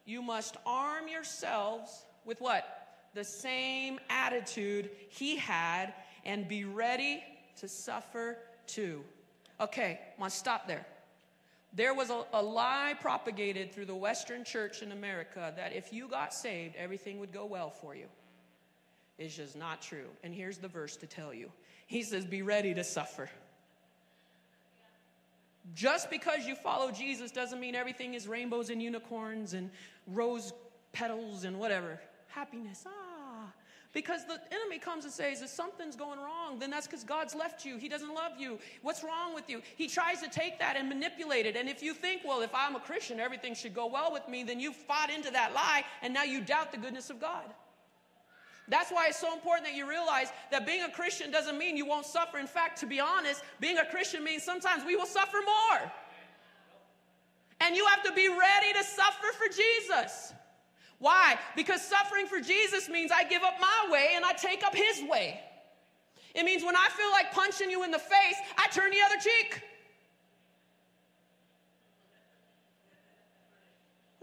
you 0.05 0.21
must 0.21 0.57
arm 0.65 1.07
yourselves 1.07 2.05
with 2.25 2.41
what? 2.41 2.72
The 3.13 3.23
same 3.23 3.99
attitude 4.09 4.89
he 5.09 5.37
had 5.37 5.93
and 6.25 6.47
be 6.47 6.65
ready 6.65 7.23
to 7.57 7.67
suffer 7.67 8.37
too. 8.67 9.03
Okay, 9.59 9.99
I 10.17 10.21
want 10.21 10.33
to 10.33 10.39
stop 10.39 10.67
there. 10.67 10.85
There 11.75 11.93
was 11.93 12.09
a, 12.09 12.23
a, 12.33 12.41
lie 12.41 12.95
propagated 13.01 13.73
through 13.73 13.85
the 13.85 13.95
Western 13.95 14.43
church 14.43 14.81
in 14.81 14.91
America 14.91 15.53
that 15.55 15.73
if 15.73 15.91
you 15.91 16.07
got 16.07 16.33
saved, 16.33 16.75
everything 16.75 17.19
would 17.19 17.31
go 17.31 17.45
well 17.45 17.71
for 17.71 17.95
you. 17.95 18.05
It's 19.17 19.35
just 19.35 19.55
not 19.55 19.81
true. 19.81 20.07
And 20.23 20.33
here's 20.33 20.57
the 20.57 20.67
verse 20.67 20.95
to 20.97 21.07
tell 21.07 21.33
you 21.33 21.51
He 21.87 22.03
says, 22.03 22.25
Be 22.25 22.41
ready 22.41 22.73
to 22.73 22.83
suffer. 22.83 23.29
Just 25.73 26.09
because 26.09 26.45
you 26.45 26.55
follow 26.55 26.91
Jesus 26.91 27.31
doesn't 27.31 27.59
mean 27.59 27.73
everything 27.73 28.15
is 28.15 28.27
rainbows 28.27 28.69
and 28.69 28.81
unicorns 28.81 29.53
and 29.53 29.69
rose 30.07 30.51
petals 30.91 31.45
and 31.45 31.57
whatever. 31.57 31.99
Happiness. 32.33 32.85
Ah, 32.87 33.53
because 33.93 34.25
the 34.25 34.39
enemy 34.51 34.79
comes 34.79 35.03
and 35.03 35.13
says, 35.13 35.43
if 35.43 35.49
something's 35.49 35.95
going 35.95 36.19
wrong, 36.19 36.57
then 36.57 36.71
that's 36.71 36.87
because 36.87 37.03
God's 37.03 37.35
left 37.35 37.63
you. 37.63 37.77
He 37.77 37.87
doesn't 37.87 38.13
love 38.13 38.31
you. 38.39 38.57
What's 38.81 39.03
wrong 39.03 39.35
with 39.35 39.47
you? 39.49 39.61
He 39.75 39.87
tries 39.87 40.19
to 40.21 40.29
take 40.29 40.57
that 40.57 40.75
and 40.75 40.89
manipulate 40.89 41.45
it. 41.45 41.55
And 41.55 41.69
if 41.69 41.83
you 41.83 41.93
think, 41.93 42.21
well, 42.25 42.41
if 42.41 42.49
I'm 42.55 42.75
a 42.75 42.79
Christian, 42.79 43.19
everything 43.19 43.53
should 43.53 43.75
go 43.75 43.85
well 43.85 44.11
with 44.11 44.27
me, 44.27 44.43
then 44.43 44.59
you 44.59 44.73
fought 44.73 45.11
into 45.11 45.29
that 45.31 45.53
lie 45.53 45.83
and 46.01 46.11
now 46.11 46.23
you 46.23 46.41
doubt 46.41 46.71
the 46.71 46.79
goodness 46.79 47.11
of 47.11 47.21
God. 47.21 47.45
That's 48.67 48.91
why 48.91 49.09
it's 49.09 49.19
so 49.19 49.31
important 49.31 49.67
that 49.67 49.75
you 49.75 49.87
realize 49.87 50.29
that 50.49 50.65
being 50.65 50.83
a 50.83 50.89
Christian 50.89 51.29
doesn't 51.29 51.57
mean 51.57 51.77
you 51.77 51.85
won't 51.85 52.05
suffer. 52.07 52.39
In 52.39 52.47
fact, 52.47 52.79
to 52.79 52.87
be 52.87 52.99
honest, 52.99 53.43
being 53.59 53.77
a 53.77 53.85
Christian 53.85 54.23
means 54.23 54.41
sometimes 54.41 54.83
we 54.85 54.95
will 54.95 55.05
suffer 55.05 55.37
more. 55.45 55.91
And 57.61 57.75
you 57.75 57.85
have 57.85 58.03
to 58.03 58.11
be 58.13 58.27
ready 58.27 58.73
to 58.73 58.83
suffer 58.83 59.27
for 59.37 59.53
Jesus. 59.53 60.33
Why? 61.03 61.37
Because 61.53 61.81
suffering 61.81 62.27
for 62.27 62.39
Jesus 62.39 62.87
means 62.87 63.11
I 63.11 63.25
give 63.25 63.43
up 63.43 63.55
my 63.59 63.91
way 63.91 64.11
and 64.15 64.23
I 64.23 64.31
take 64.31 64.63
up 64.63 64.73
his 64.73 65.03
way. 65.03 65.37
It 66.33 66.45
means 66.45 66.63
when 66.63 66.77
I 66.77 66.87
feel 66.95 67.11
like 67.11 67.33
punching 67.33 67.69
you 67.69 67.83
in 67.83 67.91
the 67.91 67.99
face, 67.99 68.37
I 68.57 68.69
turn 68.69 68.89
the 68.89 69.01
other 69.05 69.17
cheek. 69.21 69.61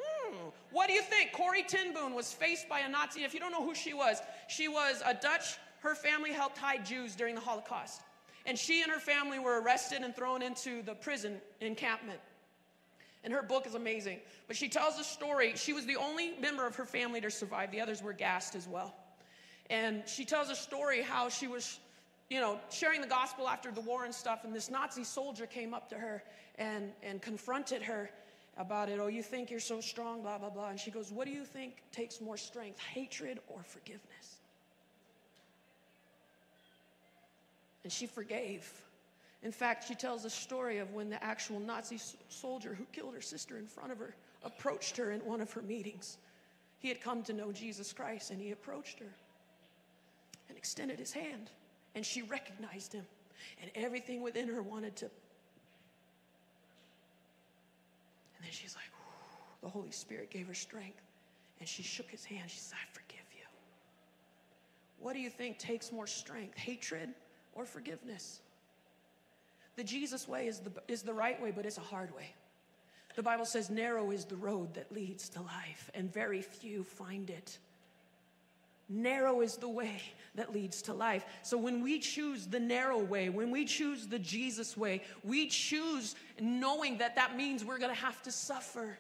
Hmm. 0.01 0.37
What 0.73 0.89
do 0.89 0.95
you 0.95 1.03
think? 1.03 1.33
Corrie 1.33 1.65
ten 1.65 1.93
Boom 1.93 2.15
was 2.15 2.33
faced 2.33 2.67
by 2.67 2.79
a 2.81 2.89
Nazi. 2.89 3.25
If 3.25 3.35
you 3.35 3.41
don't 3.41 3.53
know 3.53 3.63
who 3.63 3.75
she 3.75 3.93
was, 3.93 4.23
she 4.49 4.67
was 4.67 5.03
a 5.05 5.13
Dutch, 5.13 5.59
her 5.81 5.95
family 5.95 6.33
helped 6.33 6.57
hide 6.57 6.87
Jews 6.87 7.15
during 7.15 7.35
the 7.35 7.43
Holocaust. 7.43 8.01
And 8.47 8.59
she 8.59 8.81
and 8.81 8.91
her 8.91 9.01
family 9.01 9.39
were 9.39 9.61
arrested 9.61 10.01
and 10.01 10.17
thrown 10.17 10.41
into 10.41 10.81
the 10.81 10.95
prison 10.95 11.43
encampment. 11.61 12.21
And 13.23 13.33
her 13.33 13.43
book 13.43 13.67
is 13.67 13.75
amazing. 13.75 14.19
But 14.47 14.57
she 14.57 14.69
tells 14.69 14.99
a 14.99 15.05
story. 15.05 15.53
She 15.57 15.73
was 15.73 15.87
the 15.87 15.97
only 15.97 16.33
member 16.41 16.67
of 16.67 16.75
her 16.77 16.87
family 16.87 17.21
to 17.21 17.31
survive, 17.31 17.71
the 17.71 17.81
others 17.81 18.03
were 18.03 18.13
gassed 18.13 18.55
as 18.55 18.67
well. 18.67 18.95
And 19.69 20.03
she 20.07 20.25
tells 20.25 20.51
a 20.51 20.57
story 20.57 21.03
how 21.03 21.29
she 21.29 21.47
was, 21.47 21.79
you 22.29 22.41
know, 22.41 22.59
sharing 22.71 23.01
the 23.01 23.07
gospel 23.07 23.49
after 23.49 23.71
the 23.71 23.83
war 23.83 24.05
and 24.05 24.15
stuff. 24.15 24.45
And 24.45 24.55
this 24.55 24.71
Nazi 24.71 25.05
soldier 25.05 25.47
came 25.47 25.75
up 25.75 25.89
to 25.91 25.97
her 25.97 26.23
and, 26.57 26.91
and 27.03 27.23
confronted 27.23 27.83
her 27.83 28.11
about 28.57 28.89
it. 28.89 28.99
Oh, 29.01 29.07
you 29.07 29.23
think 29.23 29.51
you're 29.51 29.61
so 29.61 29.81
strong, 29.81 30.23
blah, 30.23 30.39
blah, 30.39 30.51
blah. 30.51 30.71
And 30.71 30.81
she 30.81 30.91
goes, 30.91 31.13
What 31.13 31.27
do 31.27 31.33
you 31.33 31.45
think 31.45 31.83
takes 31.93 32.21
more 32.21 32.37
strength, 32.37 32.81
hatred 32.81 33.39
or 33.49 33.63
forgiveness? 33.63 34.41
And 37.85 37.93
she 37.93 38.07
forgave. 38.07 38.71
In 39.43 39.53
fact, 39.53 39.89
she 39.89 39.95
tells 39.95 40.25
a 40.25 40.31
story 40.31 40.79
of 40.79 40.93
when 40.93 41.09
the 41.09 41.23
actual 41.25 41.61
Nazi 41.61 41.99
soldier 42.29 42.75
who 42.75 42.85
killed 42.93 43.15
her 43.15 43.23
sister 43.23 43.57
in 43.57 43.67
front 43.67 43.91
of 43.91 43.99
her 43.99 44.15
approached 44.45 44.97
her 44.99 45.13
in 45.13 45.21
one 45.21 45.41
of 45.41 45.51
her 45.53 45.63
meetings. 45.63 46.19
He 46.79 46.89
had 46.89 47.01
come 47.01 47.23
to 47.25 47.33
know 47.33 47.53
Jesus 47.53 47.93
Christ 47.93 48.31
and 48.31 48.41
he 48.41 48.53
approached 48.53 48.99
her 48.99 49.13
and 50.49 50.59
extended 50.59 50.99
his 50.99 51.13
hand, 51.13 51.51
and 51.95 52.05
she 52.05 52.23
recognized 52.23 52.93
him, 52.93 53.07
and 53.63 53.71
everything 53.75 54.21
within 54.21 54.49
her 54.49 54.63
wanted 54.63 54.97
to. 54.97 55.05
And 55.05 55.13
then 58.43 58.51
she's 58.51 58.75
like, 58.75 58.85
the 59.63 59.69
Holy 59.69 59.93
Spirit 59.93 60.31
gave 60.31 60.49
her 60.49 60.55
strength, 60.55 61.03
and 61.61 61.69
she 61.69 61.83
shook 61.83 62.11
his 62.11 62.25
hand. 62.25 62.51
She 62.51 62.59
said, 62.59 62.79
I 62.83 62.87
forgive 62.93 63.27
you. 63.33 63.45
what 64.99 65.13
do 65.13 65.21
you 65.21 65.31
think 65.31 65.59
takes 65.59 65.93
more 65.93 66.07
strength, 66.07 66.59
hatred 66.59 67.11
or 67.55 67.65
forgiveness? 67.65 68.41
The 69.81 69.85
Jesus 69.85 70.29
way 70.29 70.47
is 70.47 70.59
the, 70.59 70.73
is 70.89 71.01
the 71.01 71.15
right 71.15 71.41
way, 71.41 71.53
but 71.53 71.65
it's 71.65 71.79
a 71.79 71.81
hard 71.81 72.15
way. 72.15 72.35
The 73.17 73.23
Bible 73.23 73.47
says, 73.47 73.71
narrow 73.71 74.11
is 74.11 74.27
the 74.27 74.37
road 74.37 74.75
that 74.75 74.93
leads 74.93 75.31
to 75.31 75.41
life, 75.41 75.91
and 75.95 76.13
very 76.13 76.43
few 76.43 76.85
find 76.85 77.31
it. 77.31 77.57
Narrow 78.91 79.41
is 79.41 79.57
the 79.57 79.71
way 79.71 80.03
that 80.35 80.53
leads 80.53 80.83
to 80.83 80.93
life. 80.93 81.25
So 81.43 81.57
when 81.57 81.83
we 81.83 81.99
choose 81.99 82.47
the 82.47 82.61
narrow 82.61 82.99
way, 82.99 83.31
when 83.31 83.51
we 83.51 83.65
choose 83.65 84.07
the 84.07 84.19
Jesus 84.19 84.77
way, 84.77 85.01
we 85.25 85.47
choose 85.47 86.15
knowing 86.39 86.99
that 86.99 87.17
that 87.17 87.35
means 87.35 87.65
we're 87.65 87.79
gonna 87.79 87.95
have 87.95 88.21
to 88.25 88.31
suffer. 88.31 88.99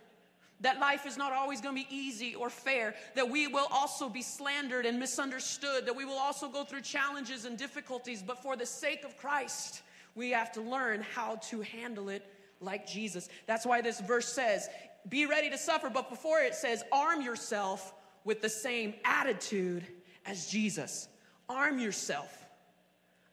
That 0.63 0.81
life 0.81 1.05
is 1.05 1.19
not 1.19 1.35
always 1.35 1.61
gonna 1.61 1.75
be 1.75 1.89
easy 1.91 2.35
or 2.35 2.49
fair, 2.49 2.95
that 3.17 3.29
we 3.29 3.49
will 3.49 3.69
also 3.71 4.09
be 4.09 4.23
slandered 4.23 4.87
and 4.87 4.99
misunderstood, 4.99 5.85
that 5.85 5.95
we 5.95 6.07
will 6.07 6.19
also 6.19 6.49
go 6.49 6.65
through 6.65 6.81
challenges 6.81 7.45
and 7.45 7.59
difficulties, 7.59 8.23
but 8.23 8.43
for 8.43 8.57
the 8.57 8.65
sake 8.65 9.05
of 9.05 9.19
Christ, 9.19 9.83
we 10.15 10.31
have 10.31 10.53
to 10.53 10.61
learn 10.61 11.05
how 11.15 11.37
to 11.37 11.61
handle 11.61 12.09
it 12.09 12.27
like 12.61 12.87
Jesus. 12.87 13.29
That's 13.47 13.65
why 13.65 13.81
this 13.81 14.01
verse 14.01 14.29
says, 14.29 14.69
Be 15.09 15.27
ready 15.27 15.51
to 15.51 15.59
suffer, 15.59 15.91
but 15.91 16.11
before 16.11 16.41
it 16.41 16.55
says, 16.55 16.83
Arm 16.93 17.23
yourself 17.23 17.95
with 18.25 18.43
the 18.43 18.49
same 18.49 18.95
attitude 19.05 19.87
as 20.27 20.47
Jesus. 20.47 21.09
Arm 21.49 21.79
yourself. 21.79 22.37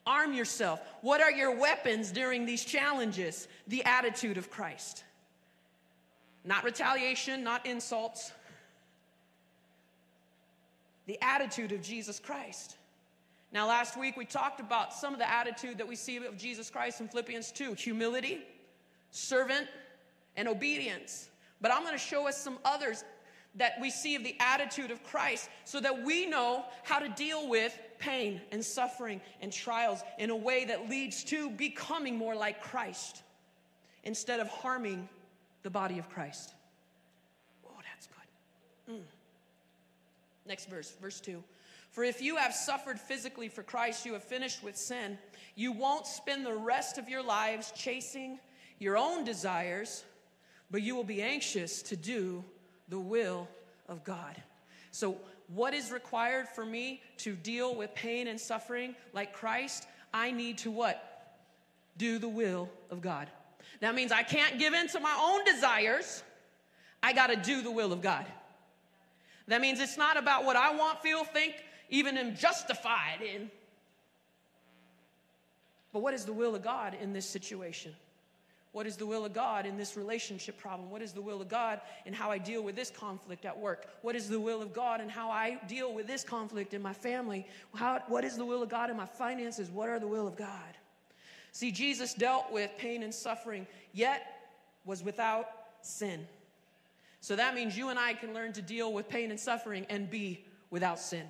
Arm 0.06 0.34
yourself. 0.34 0.80
What 1.02 1.20
are 1.20 1.32
your 1.32 1.58
weapons 1.58 2.12
during 2.12 2.46
these 2.46 2.64
challenges? 2.64 3.48
The 3.68 3.84
attitude 3.84 4.38
of 4.38 4.50
Christ. 4.50 5.04
Not 6.46 6.64
retaliation, 6.64 7.44
not 7.44 7.66
insults. 7.66 8.32
The 11.06 11.22
attitude 11.22 11.74
of 11.74 11.82
Jesus 11.82 12.20
Christ. 12.20 12.77
Now, 13.58 13.68
last 13.68 13.98
week 13.98 14.16
we 14.16 14.24
talked 14.24 14.60
about 14.60 14.94
some 14.94 15.14
of 15.14 15.20
the 15.20 15.28
attitude 15.28 15.80
that 15.80 15.88
we 15.88 15.96
see 15.96 16.18
of 16.18 16.38
Jesus 16.38 16.70
Christ 16.70 17.02
in 17.02 17.08
Philippians 17.08 17.52
2 17.52 17.74
humility, 17.74 18.44
servant, 19.10 19.68
and 20.36 20.48
obedience. 20.48 21.30
But 21.60 21.74
I'm 21.74 21.82
going 21.82 21.94
to 21.94 21.98
show 21.98 22.28
us 22.28 22.38
some 22.38 22.60
others 22.64 23.04
that 23.56 23.72
we 23.82 23.90
see 23.90 24.14
of 24.14 24.24
the 24.24 24.36
attitude 24.40 24.92
of 24.92 25.02
Christ 25.02 25.50
so 25.66 25.80
that 25.80 26.04
we 26.04 26.28
know 26.28 26.66
how 26.84 27.00
to 27.00 27.10
deal 27.10 27.50
with 27.50 27.76
pain 27.98 28.42
and 28.52 28.64
suffering 28.64 29.22
and 29.42 29.52
trials 29.52 30.04
in 30.20 30.30
a 30.30 30.36
way 30.36 30.66
that 30.66 30.88
leads 30.88 31.24
to 31.24 31.50
becoming 31.50 32.16
more 32.16 32.36
like 32.36 32.62
Christ 32.62 33.24
instead 34.04 34.40
of 34.40 34.48
harming 34.50 35.10
the 35.64 35.72
body 35.72 35.98
of 35.98 36.08
Christ. 36.12 36.54
Oh, 37.66 37.72
that's 37.92 38.06
good. 38.06 38.98
Mm. 38.98 39.04
Next 40.46 40.70
verse, 40.70 40.96
verse 41.02 41.20
2. 41.20 41.44
For 41.98 42.04
if 42.04 42.22
you 42.22 42.36
have 42.36 42.54
suffered 42.54 43.00
physically 43.00 43.50
for 43.50 43.64
Christ, 43.64 44.06
you 44.06 44.14
have 44.14 44.24
finished 44.24 44.62
with 44.62 44.78
sin. 44.78 45.18
You 45.56 45.72
won't 45.72 46.06
spend 46.06 46.46
the 46.46 46.54
rest 46.54 47.00
of 47.00 47.10
your 47.10 47.24
lives 47.24 47.74
chasing 47.76 48.38
your 48.78 49.00
own 49.00 49.24
desires, 49.24 50.04
but 50.70 50.84
you 50.84 50.96
will 50.96 51.04
be 51.04 51.24
anxious 51.24 51.82
to 51.82 51.96
do 51.96 52.46
the 52.88 53.00
will 53.00 53.48
of 53.90 54.04
God. 54.04 54.36
So, 54.92 55.18
what 55.48 55.74
is 55.74 55.92
required 55.92 56.48
for 56.48 56.68
me 56.68 57.02
to 57.18 57.34
deal 57.34 57.74
with 57.74 57.96
pain 57.96 58.28
and 58.28 58.40
suffering 58.40 58.94
like 59.12 59.34
Christ? 59.34 59.88
I 60.14 60.30
need 60.30 60.60
to 60.60 60.70
what? 60.70 61.34
Do 61.98 62.20
the 62.20 62.30
will 62.30 62.70
of 62.92 63.02
God. 63.02 63.28
That 63.80 63.96
means 63.96 64.12
I 64.12 64.22
can't 64.22 64.60
give 64.60 64.76
in 64.76 64.88
to 64.90 65.00
my 65.00 65.18
own 65.20 65.44
desires. 65.46 66.22
I 67.02 67.14
got 67.14 67.32
to 67.32 67.36
do 67.36 67.64
the 67.64 67.72
will 67.72 67.92
of 67.92 68.04
God. 68.04 68.28
That 69.48 69.62
means 69.62 69.80
it's 69.80 69.98
not 69.98 70.16
about 70.16 70.46
what 70.46 70.56
I 70.56 70.76
want, 70.76 71.02
feel, 71.02 71.24
think, 71.24 71.56
even 71.90 72.18
am 72.18 72.36
justified 72.36 73.22
in. 73.22 73.50
But 75.94 76.02
what 76.02 76.14
is 76.14 76.26
the 76.26 76.34
will 76.34 76.56
of 76.56 76.64
God 76.64 76.96
in 77.02 77.14
this 77.14 77.26
situation? 77.26 77.96
What 78.74 78.86
is 78.86 78.98
the 78.98 79.08
will 79.08 79.26
of 79.26 79.34
God 79.34 79.66
in 79.66 79.78
this 79.78 79.98
relationship 79.98 80.58
problem? 80.60 80.92
What 80.92 81.02
is 81.02 81.12
the 81.12 81.22
will 81.22 81.42
of 81.42 81.50
God 81.50 81.82
in 82.06 82.14
how 82.14 82.30
I 82.30 82.38
deal 82.38 82.62
with 82.62 82.76
this 82.76 82.92
conflict 82.92 83.46
at 83.46 83.58
work? 83.58 83.88
What 84.02 84.16
is 84.16 84.30
the 84.30 84.40
will 84.40 84.62
of 84.62 84.74
God 84.74 85.02
in 85.02 85.10
how 85.10 85.32
I 85.32 85.58
deal 85.68 85.94
with 85.94 86.06
this 86.06 86.24
conflict 86.24 86.74
in 86.76 86.82
my 86.82 86.94
family? 86.94 87.48
How, 87.74 88.04
what 88.08 88.24
is 88.24 88.38
the 88.38 88.46
will 88.46 88.62
of 88.62 88.70
God 88.70 88.92
in 88.92 88.98
my 88.98 89.06
finances? 89.06 89.72
What 89.72 89.90
are 89.90 90.00
the 90.00 90.08
will 90.08 90.28
of 90.28 90.36
God? 90.36 90.78
See, 91.54 91.72
Jesus 91.72 92.14
dealt 92.14 92.52
with 92.52 92.70
pain 92.78 93.02
and 93.02 93.12
suffering, 93.12 93.66
yet 93.94 94.52
was 94.86 95.04
without 95.04 95.50
sin. 95.82 96.28
So 97.20 97.36
that 97.36 97.56
means 97.56 97.76
you 97.76 97.90
and 97.90 97.98
I 97.98 98.14
can 98.14 98.34
learn 98.34 98.54
to 98.54 98.62
deal 98.62 98.94
with 98.94 99.10
pain 99.10 99.32
and 99.32 99.40
suffering 99.40 99.88
and 99.90 100.08
be 100.08 100.46
without 100.70 101.00
sin. 101.00 101.26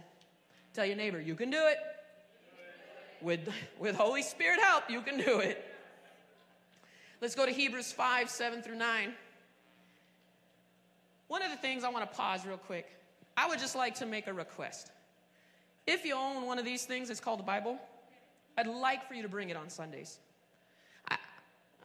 Tell 0.77 0.85
your 0.85 0.95
neighbor, 0.95 1.19
you 1.19 1.33
can 1.33 1.49
do 1.49 1.57
it. 1.57 1.79
With, 3.19 3.49
with 3.79 3.95
Holy 3.95 4.21
Spirit 4.21 4.59
help, 4.61 4.83
you 4.91 5.01
can 5.01 5.17
do 5.17 5.39
it. 5.39 5.65
Let's 7.19 7.33
go 7.33 7.47
to 7.47 7.51
Hebrews 7.51 7.91
5 7.91 8.29
7 8.29 8.61
through 8.61 8.75
9. 8.75 9.11
One 11.29 11.41
of 11.41 11.49
the 11.49 11.57
things 11.57 11.83
I 11.83 11.89
want 11.89 12.07
to 12.07 12.15
pause 12.15 12.45
real 12.45 12.57
quick, 12.57 12.85
I 13.35 13.49
would 13.49 13.57
just 13.57 13.75
like 13.75 13.95
to 13.95 14.05
make 14.05 14.27
a 14.27 14.33
request. 14.33 14.91
If 15.87 16.05
you 16.05 16.13
own 16.13 16.45
one 16.45 16.59
of 16.59 16.65
these 16.65 16.85
things, 16.85 17.09
it's 17.09 17.19
called 17.19 17.39
the 17.39 17.43
Bible, 17.43 17.79
I'd 18.55 18.67
like 18.67 19.07
for 19.07 19.15
you 19.15 19.23
to 19.23 19.29
bring 19.29 19.49
it 19.49 19.57
on 19.57 19.71
Sundays. 19.71 20.19
I, 21.09 21.17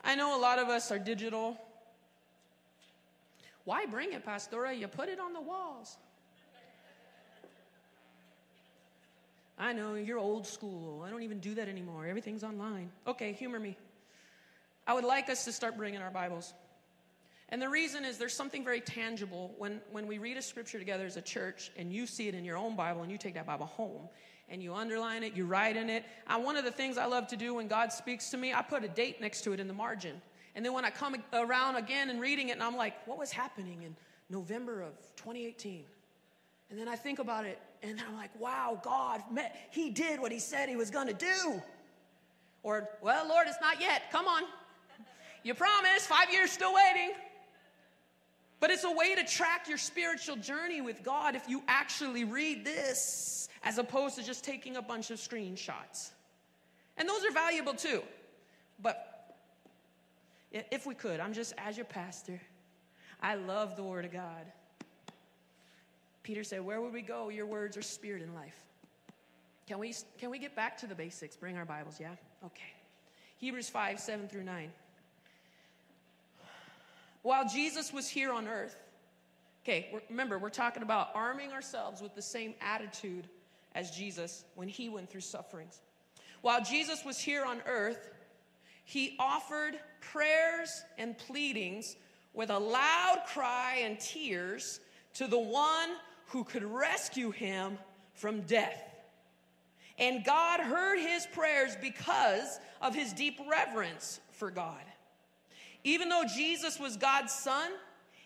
I 0.04 0.14
know 0.16 0.38
a 0.38 0.40
lot 0.42 0.58
of 0.58 0.68
us 0.68 0.92
are 0.92 0.98
digital. 0.98 1.56
Why 3.64 3.86
bring 3.86 4.12
it, 4.12 4.26
Pastora? 4.26 4.78
You 4.78 4.86
put 4.86 5.08
it 5.08 5.18
on 5.18 5.32
the 5.32 5.40
walls. 5.40 5.96
I 9.62 9.72
know 9.72 9.94
you're 9.94 10.18
old 10.18 10.44
school. 10.44 11.04
I 11.06 11.10
don't 11.10 11.22
even 11.22 11.38
do 11.38 11.54
that 11.54 11.68
anymore. 11.68 12.04
Everything's 12.04 12.42
online. 12.42 12.90
Okay, 13.06 13.32
humor 13.32 13.60
me. 13.60 13.76
I 14.88 14.92
would 14.92 15.04
like 15.04 15.30
us 15.30 15.44
to 15.44 15.52
start 15.52 15.76
bringing 15.76 16.02
our 16.02 16.10
Bibles. 16.10 16.52
And 17.48 17.62
the 17.62 17.68
reason 17.68 18.04
is 18.04 18.18
there's 18.18 18.34
something 18.34 18.64
very 18.64 18.80
tangible 18.80 19.54
when, 19.58 19.80
when 19.92 20.08
we 20.08 20.18
read 20.18 20.36
a 20.36 20.42
scripture 20.42 20.80
together 20.80 21.06
as 21.06 21.16
a 21.16 21.22
church 21.22 21.70
and 21.76 21.92
you 21.92 22.06
see 22.06 22.26
it 22.26 22.34
in 22.34 22.44
your 22.44 22.56
own 22.56 22.74
Bible 22.74 23.02
and 23.02 23.12
you 23.12 23.18
take 23.18 23.34
that 23.34 23.46
Bible 23.46 23.66
home 23.66 24.08
and 24.48 24.60
you 24.60 24.74
underline 24.74 25.22
it, 25.22 25.36
you 25.36 25.46
write 25.46 25.76
in 25.76 25.88
it. 25.88 26.04
And 26.26 26.42
one 26.42 26.56
of 26.56 26.64
the 26.64 26.72
things 26.72 26.98
I 26.98 27.06
love 27.06 27.28
to 27.28 27.36
do 27.36 27.54
when 27.54 27.68
God 27.68 27.92
speaks 27.92 28.30
to 28.30 28.36
me, 28.36 28.52
I 28.52 28.62
put 28.62 28.82
a 28.82 28.88
date 28.88 29.20
next 29.20 29.42
to 29.42 29.52
it 29.52 29.60
in 29.60 29.68
the 29.68 29.74
margin. 29.74 30.20
And 30.56 30.64
then 30.66 30.72
when 30.72 30.84
I 30.84 30.90
come 30.90 31.14
around 31.32 31.76
again 31.76 32.10
and 32.10 32.20
reading 32.20 32.48
it, 32.48 32.52
and 32.52 32.64
I'm 32.64 32.76
like, 32.76 33.06
what 33.06 33.16
was 33.16 33.30
happening 33.30 33.84
in 33.84 33.94
November 34.28 34.82
of 34.82 34.94
2018? 35.14 35.84
And 36.72 36.80
then 36.80 36.88
I 36.88 36.96
think 36.96 37.18
about 37.18 37.44
it, 37.44 37.60
and 37.82 38.00
I'm 38.08 38.16
like, 38.16 38.30
wow, 38.40 38.80
God, 38.82 39.22
He 39.70 39.90
did 39.90 40.18
what 40.18 40.32
He 40.32 40.38
said 40.38 40.70
He 40.70 40.74
was 40.74 40.90
going 40.90 41.06
to 41.06 41.12
do. 41.12 41.60
Or, 42.62 42.88
well, 43.02 43.28
Lord, 43.28 43.46
it's 43.46 43.60
not 43.60 43.78
yet. 43.78 44.04
Come 44.10 44.26
on. 44.26 44.44
You 45.42 45.52
promised, 45.52 46.06
five 46.06 46.32
years 46.32 46.50
still 46.50 46.72
waiting. 46.72 47.12
But 48.58 48.70
it's 48.70 48.84
a 48.84 48.90
way 48.90 49.14
to 49.14 49.22
track 49.22 49.68
your 49.68 49.76
spiritual 49.76 50.36
journey 50.36 50.80
with 50.80 51.02
God 51.02 51.34
if 51.34 51.46
you 51.46 51.62
actually 51.68 52.24
read 52.24 52.64
this 52.64 53.50
as 53.64 53.76
opposed 53.76 54.16
to 54.16 54.22
just 54.22 54.42
taking 54.42 54.76
a 54.76 54.82
bunch 54.82 55.10
of 55.10 55.18
screenshots. 55.18 56.12
And 56.96 57.06
those 57.06 57.22
are 57.26 57.32
valuable 57.32 57.74
too. 57.74 58.02
But 58.80 59.36
if 60.50 60.86
we 60.86 60.94
could, 60.94 61.20
I'm 61.20 61.34
just 61.34 61.52
as 61.58 61.76
your 61.76 61.84
pastor, 61.84 62.40
I 63.20 63.34
love 63.34 63.76
the 63.76 63.82
Word 63.82 64.06
of 64.06 64.12
God. 64.12 64.46
Peter 66.22 66.44
said, 66.44 66.64
Where 66.64 66.80
would 66.80 66.92
we 66.92 67.02
go? 67.02 67.28
Your 67.28 67.46
words 67.46 67.76
are 67.76 67.82
spirit 67.82 68.22
and 68.22 68.34
life. 68.34 68.56
Can 69.66 69.78
we, 69.78 69.94
can 70.18 70.30
we 70.30 70.38
get 70.38 70.54
back 70.54 70.76
to 70.78 70.86
the 70.86 70.94
basics? 70.94 71.36
Bring 71.36 71.56
our 71.56 71.64
Bibles, 71.64 71.98
yeah? 72.00 72.14
Okay. 72.44 72.72
Hebrews 73.38 73.68
5 73.68 73.98
7 73.98 74.28
through 74.28 74.44
9. 74.44 74.70
While 77.22 77.48
Jesus 77.48 77.92
was 77.92 78.08
here 78.08 78.32
on 78.32 78.48
earth, 78.48 78.76
okay, 79.64 80.02
remember, 80.10 80.38
we're 80.38 80.50
talking 80.50 80.82
about 80.82 81.10
arming 81.14 81.52
ourselves 81.52 82.02
with 82.02 82.14
the 82.14 82.22
same 82.22 82.54
attitude 82.60 83.28
as 83.74 83.90
Jesus 83.92 84.44
when 84.56 84.68
he 84.68 84.88
went 84.88 85.08
through 85.08 85.20
sufferings. 85.20 85.80
While 86.40 86.62
Jesus 86.62 87.04
was 87.04 87.18
here 87.18 87.44
on 87.44 87.62
earth, 87.66 88.10
he 88.84 89.16
offered 89.20 89.78
prayers 90.00 90.82
and 90.98 91.16
pleadings 91.16 91.94
with 92.34 92.50
a 92.50 92.58
loud 92.58 93.22
cry 93.28 93.82
and 93.84 93.98
tears 94.00 94.80
to 95.14 95.28
the 95.28 95.38
one 95.38 95.90
who 96.26 96.44
could 96.44 96.64
rescue 96.64 97.30
him 97.30 97.78
from 98.14 98.42
death. 98.42 98.82
And 99.98 100.24
God 100.24 100.60
heard 100.60 100.98
his 100.98 101.26
prayers 101.26 101.76
because 101.80 102.58
of 102.80 102.94
his 102.94 103.12
deep 103.12 103.38
reverence 103.48 104.20
for 104.32 104.50
God. 104.50 104.82
Even 105.84 106.08
though 106.08 106.24
Jesus 106.34 106.78
was 106.78 106.96
God's 106.96 107.32
son, 107.32 107.70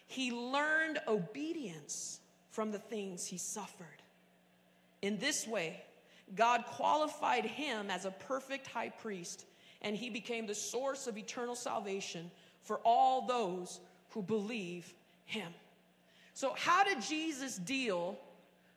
he 0.07 0.31
learned 0.31 1.01
obedience 1.09 2.21
from 2.51 2.71
the 2.71 2.79
things 2.79 3.27
he 3.27 3.39
suffered. 3.39 4.03
In 5.03 5.19
this 5.19 5.47
way, 5.47 5.83
God 6.35 6.65
qualified 6.67 7.45
him 7.45 7.91
as 7.91 8.05
a 8.05 8.11
perfect 8.11 8.67
high 8.67 8.91
priest, 8.91 9.45
and 9.83 9.97
he 9.97 10.11
became 10.11 10.47
the 10.47 10.55
source 10.55 11.07
of 11.07 11.19
eternal 11.19 11.55
salvation 11.55 12.31
for 12.63 12.81
all 12.85 13.27
those 13.27 13.81
who 14.11 14.23
believe 14.23 14.93
him. 15.25 15.53
So, 16.37 16.53
how 16.55 16.85
did 16.85 17.01
Jesus 17.01 17.57
deal 17.57 18.19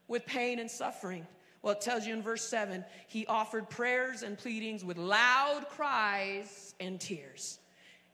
with 0.07 0.25
pain 0.25 0.59
and 0.59 0.71
suffering? 0.71 1.27
Well, 1.61 1.73
it 1.73 1.81
tells 1.81 2.07
you 2.07 2.13
in 2.13 2.21
verse 2.21 2.47
7 2.47 2.85
he 3.09 3.25
offered 3.25 3.69
prayers 3.69 4.23
and 4.23 4.37
pleadings 4.37 4.85
with 4.85 4.97
loud 4.97 5.65
cries 5.67 6.73
and 6.79 7.01
tears. 7.01 7.59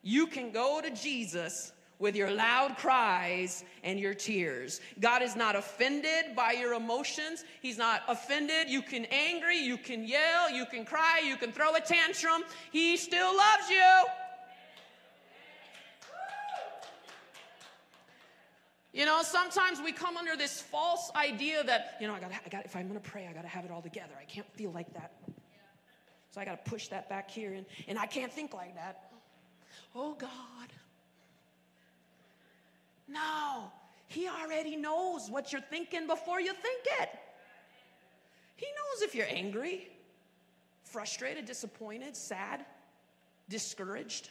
You 0.02 0.26
can 0.26 0.50
go 0.50 0.82
to 0.82 0.90
Jesus 0.90 1.74
with 2.00 2.16
your 2.16 2.32
loud 2.32 2.76
cries 2.78 3.64
and 3.84 4.00
your 4.00 4.16
tears. 4.16 4.82
God 5.00 5.22
is 5.22 5.36
not 5.36 5.56
offended 5.56 6.36
by 6.36 6.54
your 6.54 6.74
emotions. 6.74 7.46
He's 7.62 7.78
not 7.78 8.02
offended. 8.08 8.68
You 8.68 8.82
can 8.82 9.06
angry, 9.12 9.60
you 9.60 9.78
can 9.78 10.08
yell, 10.08 10.50
you 10.50 10.66
can 10.66 10.86
cry, 10.86 11.22
you 11.24 11.36
can 11.36 11.52
throw 11.52 11.76
a 11.76 11.80
tantrum. 11.80 12.42
He 12.72 12.98
still 12.98 13.38
loves 13.38 13.70
you. 13.70 14.06
You 18.96 19.06
know, 19.06 19.24
sometimes 19.24 19.82
we 19.82 19.92
come 19.92 20.16
under 20.16 20.38
this 20.38 20.62
false 20.62 21.12
idea 21.18 21.66
that, 21.66 21.98
you 22.00 22.08
know, 22.08 22.14
I 22.14 22.20
got 22.22 22.32
I 22.46 22.50
got 22.50 22.64
if 22.64 22.78
I'm 22.78 22.88
going 22.88 22.98
to 22.98 23.10
pray, 23.10 23.28
I 23.30 23.34
got 23.34 23.42
to 23.42 23.50
have 23.50 23.66
it 23.66 23.72
all 23.72 23.82
together. 23.82 24.14
I 24.18 24.24
can't 24.24 24.50
feel 24.54 24.72
like 24.72 24.94
that. 24.94 25.12
So 26.32 26.40
I 26.40 26.46
got 26.46 26.64
to 26.64 26.72
push 26.72 26.88
that 26.88 27.10
back 27.10 27.30
here 27.30 27.54
and 27.56 27.66
and 27.90 28.00
I 28.00 28.06
can't 28.06 28.32
think 28.32 28.54
like 28.54 28.74
that. 28.76 29.12
Oh 29.94 30.14
God. 30.14 30.70
No, 33.10 33.70
He 34.08 34.30
already 34.30 34.78
knows 34.78 35.30
what 35.30 35.52
you're 35.52 35.62
thinking 35.62 36.08
before 36.08 36.40
you 36.40 36.54
think 36.54 36.88
it. 37.02 37.10
He 38.56 38.66
knows 38.68 39.02
if 39.02 39.14
you're 39.14 39.28
angry, 39.30 39.90
frustrated, 40.84 41.44
disappointed, 41.44 42.16
sad, 42.16 42.66
discouraged. 43.50 44.30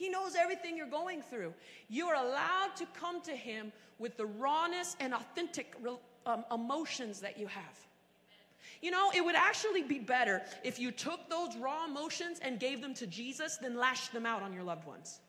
He 0.00 0.08
knows 0.08 0.34
everything 0.34 0.78
you're 0.78 0.86
going 0.86 1.20
through. 1.20 1.52
You 1.90 2.06
are 2.06 2.14
allowed 2.14 2.74
to 2.76 2.86
come 2.98 3.20
to 3.20 3.32
Him 3.32 3.70
with 3.98 4.16
the 4.16 4.24
rawness 4.24 4.96
and 4.98 5.12
authentic 5.12 5.76
um, 6.24 6.42
emotions 6.50 7.20
that 7.20 7.38
you 7.38 7.46
have. 7.48 7.78
You 8.80 8.92
know, 8.92 9.10
it 9.14 9.22
would 9.22 9.34
actually 9.34 9.82
be 9.82 9.98
better 9.98 10.40
if 10.64 10.78
you 10.78 10.90
took 10.90 11.28
those 11.28 11.54
raw 11.58 11.84
emotions 11.84 12.40
and 12.40 12.58
gave 12.58 12.80
them 12.80 12.94
to 12.94 13.06
Jesus 13.06 13.58
than 13.58 13.76
lashed 13.76 14.14
them 14.14 14.24
out 14.24 14.40
on 14.40 14.54
your 14.54 14.62
loved 14.62 14.86
ones. 14.86 15.20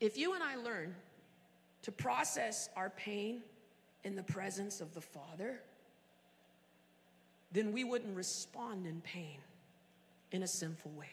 If 0.00 0.18
you 0.18 0.34
and 0.34 0.42
I 0.42 0.56
learn 0.56 0.96
to 1.82 1.92
process 1.92 2.68
our 2.74 2.90
pain 2.90 3.42
in 4.02 4.16
the 4.16 4.24
presence 4.24 4.80
of 4.80 4.92
the 4.94 5.00
Father, 5.00 5.60
then 7.52 7.72
we 7.72 7.84
wouldn't 7.84 8.16
respond 8.16 8.86
in 8.86 9.00
pain 9.00 9.38
in 10.32 10.42
a 10.42 10.46
sinful 10.46 10.92
way. 10.92 11.10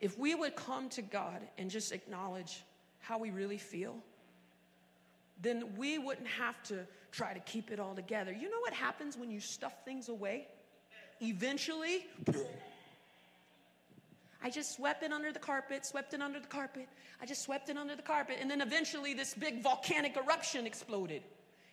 If 0.00 0.18
we 0.18 0.34
would 0.34 0.56
come 0.56 0.88
to 0.90 1.02
God 1.02 1.40
and 1.56 1.70
just 1.70 1.92
acknowledge 1.92 2.64
how 3.00 3.18
we 3.18 3.30
really 3.30 3.58
feel, 3.58 3.96
then 5.40 5.74
we 5.76 5.98
wouldn't 5.98 6.26
have 6.26 6.62
to 6.64 6.86
try 7.12 7.32
to 7.32 7.40
keep 7.40 7.70
it 7.70 7.80
all 7.80 7.94
together. 7.94 8.32
You 8.32 8.50
know 8.50 8.60
what 8.60 8.74
happens 8.74 9.16
when 9.16 9.30
you 9.30 9.40
stuff 9.40 9.84
things 9.84 10.08
away? 10.08 10.48
Eventually, 11.22 12.06
I 14.42 14.50
just 14.50 14.76
swept 14.76 15.02
it 15.02 15.12
under 15.12 15.32
the 15.32 15.38
carpet, 15.38 15.86
swept 15.86 16.12
it 16.12 16.20
under 16.20 16.38
the 16.38 16.46
carpet. 16.46 16.88
I 17.20 17.26
just 17.26 17.42
swept 17.42 17.70
it 17.70 17.78
under 17.78 17.96
the 17.96 18.02
carpet. 18.02 18.36
And 18.40 18.50
then 18.50 18.60
eventually 18.60 19.14
this 19.14 19.34
big 19.34 19.62
volcanic 19.62 20.16
eruption 20.16 20.66
exploded. 20.66 21.22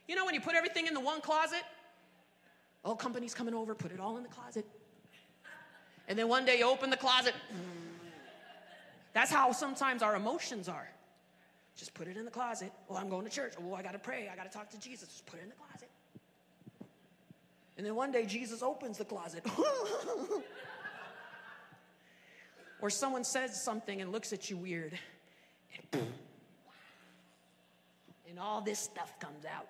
You 0.07 0.15
know 0.15 0.25
when 0.25 0.33
you 0.33 0.41
put 0.41 0.55
everything 0.55 0.87
in 0.87 0.93
the 0.93 0.99
one 0.99 1.21
closet? 1.21 1.63
Oh, 2.85 2.95
company's 2.95 3.33
coming 3.33 3.53
over, 3.53 3.73
put 3.73 3.91
it 3.91 3.99
all 3.99 4.17
in 4.17 4.23
the 4.23 4.29
closet. 4.29 4.65
And 6.07 6.19
then 6.19 6.27
one 6.27 6.45
day 6.45 6.59
you 6.59 6.65
open 6.65 6.89
the 6.89 6.97
closet. 6.97 7.33
That's 9.13 9.31
how 9.31 9.51
sometimes 9.51 10.01
our 10.01 10.15
emotions 10.15 10.67
are. 10.67 10.89
Just 11.77 11.93
put 11.93 12.07
it 12.07 12.17
in 12.17 12.25
the 12.25 12.31
closet. 12.31 12.71
Oh, 12.89 12.95
I'm 12.95 13.09
going 13.09 13.23
to 13.23 13.31
church. 13.31 13.53
Oh, 13.59 13.73
I 13.73 13.81
got 13.81 13.93
to 13.93 13.99
pray. 13.99 14.29
I 14.31 14.35
got 14.35 14.51
to 14.51 14.55
talk 14.55 14.69
to 14.71 14.79
Jesus. 14.79 15.07
Just 15.07 15.25
put 15.25 15.39
it 15.39 15.43
in 15.43 15.49
the 15.49 15.55
closet. 15.55 15.89
And 17.77 17.85
then 17.85 17.95
one 17.95 18.11
day 18.11 18.25
Jesus 18.25 18.61
opens 18.61 18.97
the 18.97 19.05
closet. 19.05 19.45
Or 22.83 22.89
someone 22.89 23.23
says 23.23 23.63
something 23.63 24.01
and 24.01 24.11
looks 24.11 24.33
at 24.33 24.49
you 24.49 24.57
weird, 24.57 24.99
and, 25.93 26.01
and 28.29 28.37
all 28.37 28.59
this 28.59 28.77
stuff 28.77 29.17
comes 29.21 29.45
out. 29.45 29.69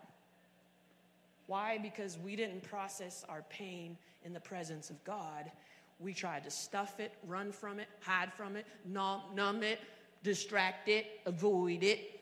Why? 1.47 1.77
Because 1.77 2.17
we 2.17 2.35
didn't 2.35 2.63
process 2.63 3.25
our 3.27 3.43
pain 3.49 3.97
in 4.23 4.33
the 4.33 4.39
presence 4.39 4.89
of 4.89 5.03
God. 5.03 5.51
We 5.99 6.13
tried 6.13 6.43
to 6.45 6.51
stuff 6.51 6.99
it, 6.99 7.13
run 7.27 7.51
from 7.51 7.79
it, 7.79 7.87
hide 8.01 8.33
from 8.33 8.55
it, 8.55 8.65
numb, 8.85 9.63
it, 9.63 9.79
distract 10.23 10.89
it, 10.89 11.21
avoid 11.25 11.83
it. 11.83 12.21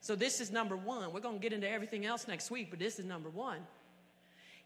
So, 0.00 0.14
this 0.14 0.40
is 0.40 0.50
number 0.50 0.76
one. 0.76 1.12
We're 1.12 1.20
going 1.20 1.36
to 1.36 1.42
get 1.42 1.52
into 1.52 1.68
everything 1.68 2.06
else 2.06 2.28
next 2.28 2.50
week, 2.50 2.70
but 2.70 2.78
this 2.78 2.98
is 2.98 3.04
number 3.04 3.30
one. 3.30 3.58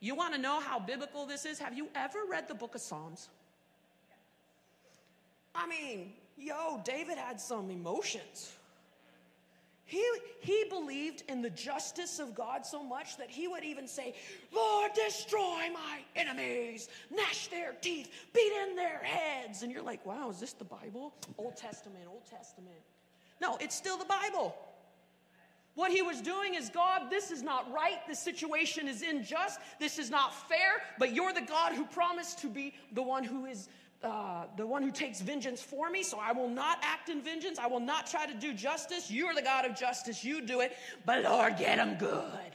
You 0.01 0.15
want 0.15 0.35
to 0.35 0.41
know 0.41 0.61
how 0.61 0.79
biblical 0.79 1.27
this 1.27 1.47
is? 1.47 1.59
Have 1.59 1.77
you 1.77 1.89
ever 1.95 2.19
read 2.29 2.49
the 2.49 2.55
book 2.55 2.75
of 2.75 2.81
Psalms? 2.81 3.29
I 5.55 5.67
mean, 5.67 6.13
yo, 6.37 6.81
David 6.85 7.19
had 7.19 7.41
some 7.41 7.71
emotions. 7.71 8.53
He, 9.85 10.05
he 10.41 10.65
believed 10.71 11.25
in 11.29 11.43
the 11.43 11.51
justice 11.51 12.19
of 12.19 12.35
God 12.35 12.65
so 12.65 12.83
much 12.83 13.17
that 13.19 13.29
he 13.29 13.49
would 13.49 13.65
even 13.65 13.87
say, 13.87 14.15
Lord, 14.55 14.93
destroy 14.95 15.69
my 15.73 16.01
enemies, 16.17 16.89
gnash 17.11 17.49
their 17.49 17.73
teeth, 17.81 18.11
beat 18.33 18.53
in 18.69 18.77
their 18.77 18.99
heads. 18.99 19.63
And 19.63 19.71
you're 19.71 19.83
like, 19.83 20.05
wow, 20.07 20.31
is 20.31 20.41
this 20.41 20.53
the 20.53 20.65
Bible? 20.65 21.13
Old 21.37 21.57
Testament, 21.57 22.05
Old 22.09 22.27
Testament. 22.27 22.77
No, 23.41 23.57
it's 23.61 23.75
still 23.75 23.99
the 23.99 24.07
Bible. 24.07 24.55
What 25.75 25.91
he 25.91 26.03
was 26.03 26.21
doing 26.21 26.55
is, 26.55 26.69
God, 26.69 27.11
this 27.11 27.31
is 27.31 27.43
not 27.43 27.73
right. 27.73 27.99
This 28.07 28.19
situation 28.19 28.87
is 28.87 29.03
unjust. 29.03 29.59
This 29.81 29.99
is 29.99 30.11
not 30.11 30.35
fair. 30.49 30.83
But 30.99 31.15
you're 31.15 31.33
the 31.33 31.41
God 31.41 31.73
who 31.73 31.85
promised 31.87 32.41
to 32.41 32.49
be 32.49 32.75
the 32.93 33.03
one 33.03 33.25
who 33.25 33.47
is 33.47 33.69
uh, 34.05 34.45
the 34.57 34.67
one 34.67 34.83
who 34.83 34.91
takes 34.91 35.21
vengeance 35.21 35.63
for 35.63 35.91
me, 35.91 36.03
so 36.03 36.19
I 36.21 36.33
will 36.33 36.49
not 36.49 36.79
act 36.83 37.09
in 37.09 37.23
vengeance. 37.23 37.59
I 37.59 37.67
will 37.67 37.81
not 37.81 38.07
try 38.07 38.27
to 38.27 38.35
do 38.35 38.53
justice. 38.53 39.11
You 39.11 39.27
are 39.27 39.35
the 39.35 39.43
God 39.43 39.65
of 39.65 39.77
justice. 39.77 40.25
You 40.25 40.41
do 40.41 40.61
it. 40.61 40.77
But 41.07 41.23
Lord, 41.23 41.57
get 41.57 41.77
them 41.77 41.97
good. 41.99 42.53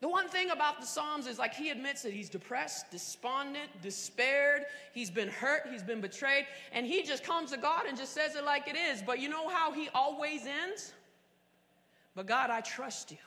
The 0.00 0.08
one 0.08 0.28
thing 0.28 0.50
about 0.50 0.80
the 0.80 0.86
Psalms 0.86 1.26
is 1.26 1.38
like 1.38 1.52
he 1.52 1.68
admits 1.68 2.02
that 2.02 2.14
he's 2.14 2.30
depressed, 2.30 2.90
despondent, 2.90 3.68
despaired, 3.82 4.64
he's 4.94 5.10
been 5.10 5.28
hurt, 5.28 5.66
he's 5.70 5.82
been 5.82 6.00
betrayed, 6.00 6.46
and 6.72 6.86
he 6.86 7.02
just 7.02 7.22
comes 7.22 7.50
to 7.50 7.58
God 7.58 7.84
and 7.86 7.98
just 7.98 8.14
says 8.14 8.34
it 8.34 8.44
like 8.44 8.66
it 8.66 8.76
is. 8.76 9.02
But 9.02 9.18
you 9.18 9.28
know 9.28 9.48
how 9.50 9.72
he 9.72 9.90
always 9.94 10.46
ends? 10.46 10.94
But 12.14 12.26
God, 12.26 12.48
I 12.48 12.62
trust 12.62 13.10
you. 13.10 13.18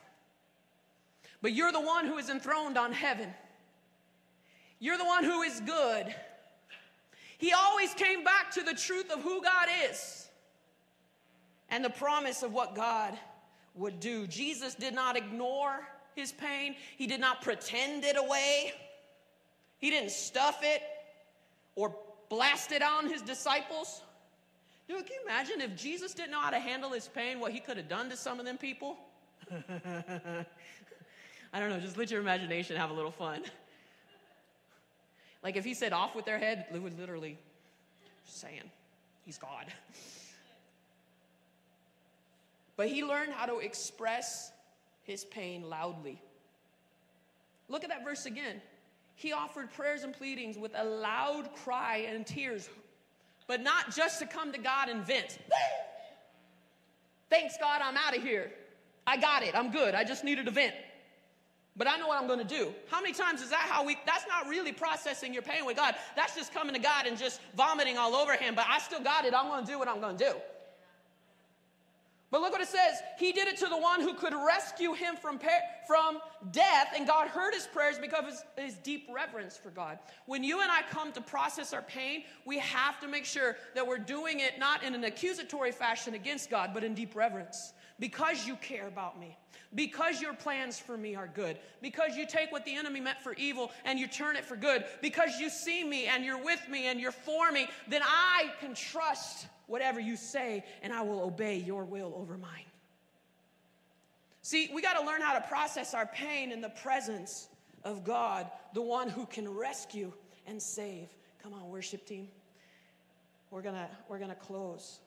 But 1.43 1.53
you're 1.53 1.71
the 1.71 1.81
one 1.81 2.07
who 2.07 2.17
is 2.17 2.29
enthroned 2.29 2.77
on 2.77 2.91
heaven. 2.91 3.31
You're 4.83 4.97
the 4.97 5.05
one 5.05 5.23
who 5.23 5.43
is 5.43 5.61
good. 5.61 6.13
He 7.37 7.53
always 7.53 7.93
came 7.93 8.25
back 8.25 8.51
to 8.51 8.63
the 8.63 8.73
truth 8.73 9.09
of 9.11 9.21
who 9.21 9.41
God 9.41 9.69
is 9.89 10.27
and 11.69 11.85
the 11.85 11.89
promise 11.89 12.43
of 12.43 12.51
what 12.51 12.75
God 12.75 13.17
would 13.75 14.01
do. 14.01 14.27
Jesus 14.27 14.75
did 14.75 14.93
not 14.93 15.15
ignore 15.15 15.87
his 16.15 16.33
pain, 16.33 16.75
he 16.97 17.07
did 17.07 17.21
not 17.21 17.41
pretend 17.41 18.03
it 18.03 18.17
away, 18.17 18.73
he 19.77 19.89
didn't 19.89 20.11
stuff 20.11 20.59
it 20.63 20.81
or 21.77 21.95
blast 22.27 22.73
it 22.73 22.83
on 22.83 23.07
his 23.07 23.21
disciples. 23.21 24.01
Dude, 24.89 24.97
can 25.05 25.15
you 25.15 25.21
imagine 25.23 25.61
if 25.61 25.77
Jesus 25.77 26.13
didn't 26.13 26.31
know 26.31 26.41
how 26.41 26.49
to 26.49 26.59
handle 26.59 26.89
his 26.89 27.07
pain, 27.07 27.39
what 27.39 27.53
he 27.53 27.61
could 27.61 27.77
have 27.77 27.87
done 27.87 28.09
to 28.09 28.17
some 28.17 28.37
of 28.37 28.45
them 28.45 28.57
people? 28.57 28.97
I 29.49 30.45
don't 31.53 31.69
know, 31.69 31.79
just 31.79 31.97
let 31.97 32.11
your 32.11 32.19
imagination 32.19 32.75
have 32.75 32.89
a 32.89 32.93
little 32.93 33.11
fun. 33.11 33.43
Like 35.43 35.57
if 35.57 35.65
he 35.65 35.73
said 35.73 35.93
off 35.93 36.15
with 36.15 36.25
their 36.25 36.39
head, 36.39 36.65
it 36.73 36.81
would 36.81 36.97
literally 36.97 37.37
saying, 38.25 38.71
He's 39.25 39.37
God. 39.37 39.65
But 42.75 42.87
he 42.87 43.03
learned 43.03 43.33
how 43.33 43.45
to 43.45 43.59
express 43.59 44.51
his 45.03 45.25
pain 45.25 45.69
loudly. 45.69 46.19
Look 47.69 47.83
at 47.83 47.91
that 47.91 48.03
verse 48.03 48.25
again. 48.25 48.63
He 49.13 49.31
offered 49.31 49.71
prayers 49.71 50.01
and 50.01 50.11
pleadings 50.11 50.57
with 50.57 50.71
a 50.75 50.83
loud 50.83 51.49
cry 51.63 51.97
and 52.09 52.25
tears, 52.25 52.67
but 53.45 53.61
not 53.61 53.95
just 53.95 54.17
to 54.21 54.25
come 54.25 54.51
to 54.53 54.57
God 54.57 54.89
and 54.89 55.05
vent. 55.05 55.37
Thanks, 57.29 57.55
God, 57.59 57.81
I'm 57.83 57.95
out 57.95 58.17
of 58.17 58.23
here. 58.23 58.51
I 59.05 59.17
got 59.17 59.43
it. 59.43 59.53
I'm 59.53 59.69
good. 59.69 59.93
I 59.93 60.03
just 60.03 60.23
needed 60.23 60.47
a 60.47 60.51
vent 60.51 60.73
but 61.75 61.87
I 61.87 61.97
know 61.97 62.07
what 62.07 62.21
I'm 62.21 62.27
going 62.27 62.39
to 62.39 62.45
do. 62.45 62.73
How 62.89 63.01
many 63.01 63.13
times 63.13 63.41
is 63.41 63.49
that 63.49 63.61
how 63.61 63.85
we, 63.85 63.97
that's 64.05 64.25
not 64.27 64.47
really 64.47 64.71
processing 64.71 65.33
your 65.33 65.41
pain 65.41 65.65
with 65.65 65.77
God. 65.77 65.95
That's 66.15 66.35
just 66.35 66.53
coming 66.53 66.75
to 66.75 66.81
God 66.81 67.07
and 67.07 67.17
just 67.17 67.41
vomiting 67.55 67.97
all 67.97 68.15
over 68.15 68.35
Him, 68.35 68.53
but 68.55 68.65
I 68.69 68.79
still 68.79 69.01
got 69.01 69.25
it. 69.25 69.33
I'm 69.33 69.47
going 69.47 69.65
to 69.65 69.71
do 69.71 69.79
what 69.79 69.87
I'm 69.87 69.99
going 69.99 70.17
to 70.17 70.23
do. 70.23 70.33
But 72.33 72.41
look 72.41 72.51
what 72.51 72.61
it 72.61 72.67
says. 72.67 73.03
He 73.19 73.31
did 73.31 73.47
it 73.47 73.57
to 73.57 73.67
the 73.67 73.77
one 73.77 74.01
who 74.01 74.15
could 74.15 74.33
rescue 74.33 74.93
him 74.93 75.15
from, 75.15 75.39
from 75.85 76.17
death, 76.51 76.87
and 76.97 77.05
God 77.05 77.27
heard 77.27 77.53
his 77.53 77.67
prayers 77.67 77.99
because 77.99 78.23
of 78.23 78.25
his, 78.25 78.43
his 78.57 78.73
deep 78.77 79.07
reverence 79.13 79.55
for 79.55 79.69
God. 79.69 79.99
When 80.25 80.43
you 80.43 80.61
and 80.61 80.71
I 80.71 80.81
come 80.89 81.11
to 81.11 81.21
process 81.21 81.73
our 81.73 81.83
pain, 81.83 82.23
we 82.43 82.57
have 82.57 82.99
to 83.01 83.07
make 83.07 83.25
sure 83.25 83.55
that 83.75 83.85
we're 83.85 83.99
doing 83.99 84.39
it 84.39 84.57
not 84.57 84.81
in 84.81 84.95
an 84.95 85.03
accusatory 85.03 85.71
fashion 85.71 86.15
against 86.15 86.49
God, 86.49 86.71
but 86.73 86.83
in 86.83 86.95
deep 86.95 87.15
reverence. 87.15 87.73
Because 87.99 88.47
you 88.47 88.55
care 88.55 88.87
about 88.87 89.19
me, 89.19 89.37
because 89.75 90.19
your 90.19 90.33
plans 90.33 90.79
for 90.79 90.97
me 90.97 91.15
are 91.15 91.27
good, 91.27 91.57
because 91.81 92.17
you 92.17 92.25
take 92.25 92.51
what 92.51 92.65
the 92.65 92.75
enemy 92.75 92.99
meant 92.99 93.19
for 93.21 93.33
evil 93.33 93.71
and 93.85 93.99
you 93.99 94.07
turn 94.07 94.35
it 94.35 94.43
for 94.43 94.55
good, 94.55 94.83
because 95.01 95.39
you 95.39 95.49
see 95.49 95.83
me 95.83 96.05
and 96.07 96.25
you're 96.25 96.43
with 96.43 96.61
me 96.69 96.87
and 96.87 96.99
you're 96.99 97.11
for 97.11 97.51
me, 97.51 97.67
then 97.87 98.01
I 98.03 98.51
can 98.59 98.73
trust 98.73 99.47
whatever 99.67 99.99
you 99.99 100.15
say, 100.15 100.63
and 100.81 100.91
I 100.91 101.01
will 101.01 101.21
obey 101.21 101.57
your 101.57 101.85
will 101.85 102.13
over 102.17 102.37
mine. 102.37 102.65
See, 104.41 104.69
we 104.73 104.81
got 104.81 104.99
to 104.99 105.05
learn 105.05 105.21
how 105.21 105.33
to 105.39 105.47
process 105.47 105.93
our 105.93 106.05
pain 106.05 106.51
in 106.51 106.59
the 106.59 106.69
presence 106.69 107.47
of 107.83 108.03
God, 108.03 108.49
the 108.73 108.81
one 108.81 109.07
who 109.07 109.25
can 109.25 109.47
rescue 109.47 110.11
and 110.47 110.61
save. 110.61 111.07
Come 111.41 111.53
on, 111.53 111.69
worship 111.69 112.05
team. 112.05 112.27
We're 113.51 113.61
going 113.61 113.75
to 113.75 113.87
we're 114.09 114.17
going 114.17 114.31
to 114.31 114.35
close. 114.35 114.99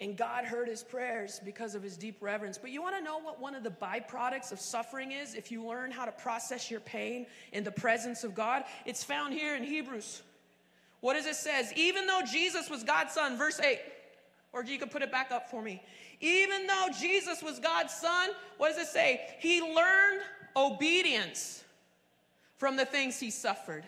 And 0.00 0.16
God 0.16 0.44
heard 0.44 0.68
his 0.68 0.82
prayers 0.82 1.40
because 1.44 1.74
of 1.74 1.82
his 1.82 1.96
deep 1.96 2.16
reverence. 2.20 2.58
But 2.58 2.70
you 2.70 2.82
want 2.82 2.96
to 2.96 3.02
know 3.02 3.18
what 3.18 3.40
one 3.40 3.54
of 3.54 3.62
the 3.62 3.70
byproducts 3.70 4.50
of 4.50 4.58
suffering 4.58 5.12
is 5.12 5.34
if 5.34 5.52
you 5.52 5.64
learn 5.64 5.92
how 5.92 6.04
to 6.04 6.12
process 6.12 6.70
your 6.70 6.80
pain 6.80 7.26
in 7.52 7.62
the 7.62 7.70
presence 7.70 8.24
of 8.24 8.34
God? 8.34 8.64
It's 8.84 9.04
found 9.04 9.32
here 9.32 9.54
in 9.54 9.62
Hebrews. 9.62 10.22
What 11.00 11.14
does 11.14 11.26
it 11.26 11.36
says? 11.36 11.72
Even 11.76 12.06
though 12.06 12.22
Jesus 12.30 12.68
was 12.68 12.82
God's 12.82 13.12
son, 13.12 13.36
verse 13.36 13.60
8. 13.60 13.78
Or 14.52 14.64
you 14.64 14.78
can 14.78 14.88
put 14.88 15.02
it 15.02 15.10
back 15.10 15.30
up 15.30 15.50
for 15.50 15.62
me. 15.62 15.82
Even 16.20 16.66
though 16.66 16.88
Jesus 17.00 17.42
was 17.42 17.58
God's 17.58 17.92
son, 17.92 18.30
what 18.58 18.70
does 18.74 18.78
it 18.78 18.88
say? 18.88 19.20
He 19.40 19.60
learned 19.60 20.22
obedience 20.56 21.64
from 22.58 22.76
the 22.76 22.84
things 22.84 23.18
he 23.18 23.30
suffered. 23.30 23.84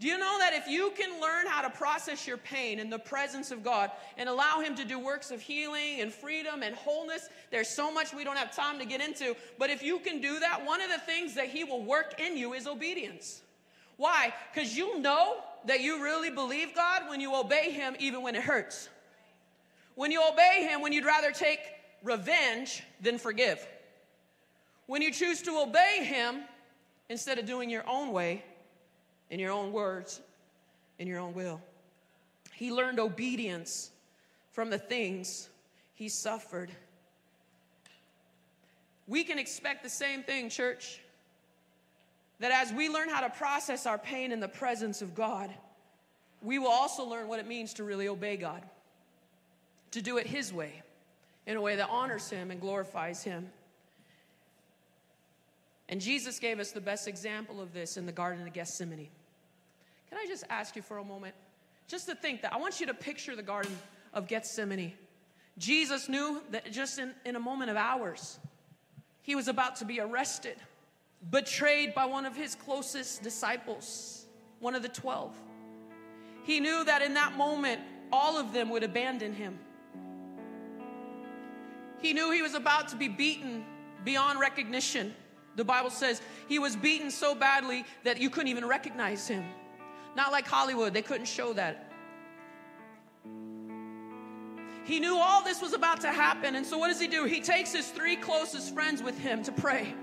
Do 0.00 0.08
you 0.08 0.18
know 0.18 0.38
that 0.40 0.52
if 0.54 0.66
you 0.66 0.92
can 0.96 1.20
learn 1.20 1.46
how 1.46 1.62
to 1.62 1.70
process 1.70 2.26
your 2.26 2.36
pain 2.36 2.80
in 2.80 2.90
the 2.90 2.98
presence 2.98 3.52
of 3.52 3.62
God 3.62 3.92
and 4.18 4.28
allow 4.28 4.60
Him 4.60 4.74
to 4.74 4.84
do 4.84 4.98
works 4.98 5.30
of 5.30 5.40
healing 5.40 6.00
and 6.00 6.12
freedom 6.12 6.62
and 6.62 6.74
wholeness, 6.74 7.28
there's 7.50 7.68
so 7.68 7.92
much 7.92 8.12
we 8.12 8.24
don't 8.24 8.36
have 8.36 8.54
time 8.54 8.78
to 8.80 8.84
get 8.84 9.00
into. 9.00 9.36
But 9.56 9.70
if 9.70 9.82
you 9.82 10.00
can 10.00 10.20
do 10.20 10.40
that, 10.40 10.66
one 10.66 10.80
of 10.80 10.90
the 10.90 10.98
things 10.98 11.34
that 11.34 11.46
He 11.46 11.62
will 11.62 11.84
work 11.84 12.20
in 12.20 12.36
you 12.36 12.54
is 12.54 12.66
obedience. 12.66 13.42
Why? 13.96 14.34
Because 14.52 14.76
you 14.76 15.00
know 15.00 15.36
that 15.66 15.80
you 15.80 16.02
really 16.02 16.30
believe 16.30 16.74
God 16.74 17.08
when 17.08 17.20
you 17.20 17.34
obey 17.34 17.70
Him, 17.70 17.94
even 18.00 18.22
when 18.22 18.34
it 18.34 18.42
hurts. 18.42 18.88
When 19.94 20.10
you 20.10 20.20
obey 20.28 20.66
Him, 20.68 20.80
when 20.82 20.92
you'd 20.92 21.04
rather 21.04 21.30
take 21.30 21.60
revenge 22.02 22.82
than 23.00 23.16
forgive. 23.18 23.64
When 24.86 25.02
you 25.02 25.12
choose 25.12 25.40
to 25.42 25.58
obey 25.58 26.04
Him 26.04 26.42
instead 27.08 27.38
of 27.38 27.46
doing 27.46 27.70
your 27.70 27.88
own 27.88 28.12
way, 28.12 28.42
in 29.30 29.38
your 29.38 29.52
own 29.52 29.72
words, 29.72 30.20
in 30.98 31.08
your 31.08 31.18
own 31.18 31.34
will. 31.34 31.60
He 32.54 32.70
learned 32.70 33.00
obedience 33.00 33.90
from 34.52 34.70
the 34.70 34.78
things 34.78 35.48
he 35.94 36.08
suffered. 36.08 36.70
We 39.06 39.24
can 39.24 39.38
expect 39.38 39.82
the 39.82 39.90
same 39.90 40.22
thing, 40.22 40.48
church. 40.48 41.00
That 42.40 42.52
as 42.52 42.72
we 42.72 42.88
learn 42.88 43.08
how 43.08 43.20
to 43.20 43.30
process 43.30 43.86
our 43.86 43.98
pain 43.98 44.32
in 44.32 44.40
the 44.40 44.48
presence 44.48 45.02
of 45.02 45.14
God, 45.14 45.50
we 46.42 46.58
will 46.58 46.68
also 46.68 47.04
learn 47.04 47.28
what 47.28 47.40
it 47.40 47.46
means 47.46 47.74
to 47.74 47.84
really 47.84 48.08
obey 48.08 48.36
God, 48.36 48.62
to 49.92 50.02
do 50.02 50.18
it 50.18 50.26
His 50.26 50.52
way, 50.52 50.82
in 51.46 51.56
a 51.56 51.60
way 51.60 51.76
that 51.76 51.88
honors 51.88 52.28
Him 52.28 52.50
and 52.50 52.60
glorifies 52.60 53.22
Him. 53.22 53.48
And 55.88 56.00
Jesus 56.00 56.38
gave 56.38 56.58
us 56.58 56.72
the 56.72 56.80
best 56.80 57.06
example 57.06 57.60
of 57.60 57.72
this 57.72 57.96
in 57.96 58.06
the 58.06 58.12
Garden 58.12 58.46
of 58.46 58.52
Gethsemane. 58.52 59.08
Can 60.08 60.18
I 60.18 60.26
just 60.26 60.44
ask 60.48 60.76
you 60.76 60.82
for 60.82 60.98
a 60.98 61.04
moment? 61.04 61.34
Just 61.86 62.08
to 62.08 62.14
think 62.14 62.42
that 62.42 62.52
I 62.52 62.56
want 62.56 62.80
you 62.80 62.86
to 62.86 62.94
picture 62.94 63.36
the 63.36 63.42
Garden 63.42 63.76
of 64.12 64.26
Gethsemane. 64.28 64.94
Jesus 65.58 66.08
knew 66.08 66.42
that 66.50 66.72
just 66.72 66.98
in, 66.98 67.12
in 67.24 67.36
a 67.36 67.40
moment 67.40 67.70
of 67.70 67.76
hours, 67.76 68.38
he 69.22 69.34
was 69.34 69.48
about 69.48 69.76
to 69.76 69.84
be 69.84 70.00
arrested 70.00 70.56
betrayed 71.30 71.94
by 71.94 72.04
one 72.04 72.26
of 72.26 72.36
his 72.36 72.54
closest 72.54 73.22
disciples, 73.22 74.26
one 74.60 74.74
of 74.74 74.82
the 74.82 74.88
12. 74.88 75.34
He 76.44 76.60
knew 76.60 76.84
that 76.84 77.02
in 77.02 77.14
that 77.14 77.36
moment, 77.36 77.80
all 78.12 78.38
of 78.38 78.52
them 78.52 78.70
would 78.70 78.82
abandon 78.82 79.32
him. 79.32 79.58
He 82.00 82.12
knew 82.12 82.30
he 82.30 82.42
was 82.42 82.54
about 82.54 82.88
to 82.88 82.96
be 82.96 83.08
beaten 83.08 83.64
beyond 84.04 84.38
recognition. 84.38 85.14
The 85.56 85.64
Bible 85.64 85.90
says 85.90 86.20
he 86.48 86.58
was 86.58 86.76
beaten 86.76 87.10
so 87.10 87.34
badly 87.34 87.84
that 88.02 88.20
you 88.20 88.30
couldn't 88.30 88.48
even 88.48 88.66
recognize 88.66 89.28
him. 89.28 89.44
Not 90.16 90.32
like 90.32 90.46
Hollywood, 90.46 90.92
they 90.92 91.02
couldn't 91.02 91.26
show 91.26 91.52
that. 91.52 91.90
He 94.84 95.00
knew 95.00 95.16
all 95.16 95.42
this 95.42 95.62
was 95.62 95.72
about 95.72 96.00
to 96.02 96.08
happen, 96.08 96.56
and 96.56 96.66
so 96.66 96.76
what 96.76 96.88
does 96.88 97.00
he 97.00 97.08
do? 97.08 97.24
He 97.24 97.40
takes 97.40 97.72
his 97.72 97.88
three 97.88 98.16
closest 98.16 98.74
friends 98.74 99.02
with 99.02 99.18
him 99.18 99.42
to 99.44 99.52
pray. 99.52 99.94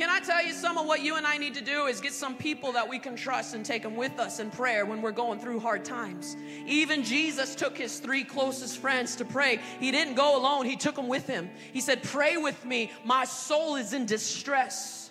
Can 0.00 0.08
I 0.08 0.18
tell 0.18 0.42
you 0.42 0.54
some 0.54 0.78
of 0.78 0.86
what 0.86 1.02
you 1.02 1.16
and 1.16 1.26
I 1.26 1.36
need 1.36 1.52
to 1.52 1.60
do 1.60 1.84
is 1.84 2.00
get 2.00 2.14
some 2.14 2.34
people 2.34 2.72
that 2.72 2.88
we 2.88 2.98
can 2.98 3.16
trust 3.16 3.54
and 3.54 3.62
take 3.62 3.82
them 3.82 3.96
with 3.96 4.18
us 4.18 4.40
in 4.40 4.50
prayer 4.50 4.86
when 4.86 5.02
we're 5.02 5.12
going 5.12 5.38
through 5.38 5.60
hard 5.60 5.84
times. 5.84 6.38
Even 6.64 7.04
Jesus 7.04 7.54
took 7.54 7.76
his 7.76 7.98
three 7.98 8.24
closest 8.24 8.78
friends 8.78 9.14
to 9.16 9.26
pray. 9.26 9.60
He 9.78 9.90
didn't 9.90 10.14
go 10.14 10.38
alone, 10.38 10.64
he 10.64 10.76
took 10.76 10.94
them 10.94 11.06
with 11.06 11.26
him. 11.26 11.50
He 11.74 11.82
said, 11.82 12.02
Pray 12.02 12.38
with 12.38 12.64
me, 12.64 12.90
my 13.04 13.26
soul 13.26 13.76
is 13.76 13.92
in 13.92 14.06
distress. 14.06 15.10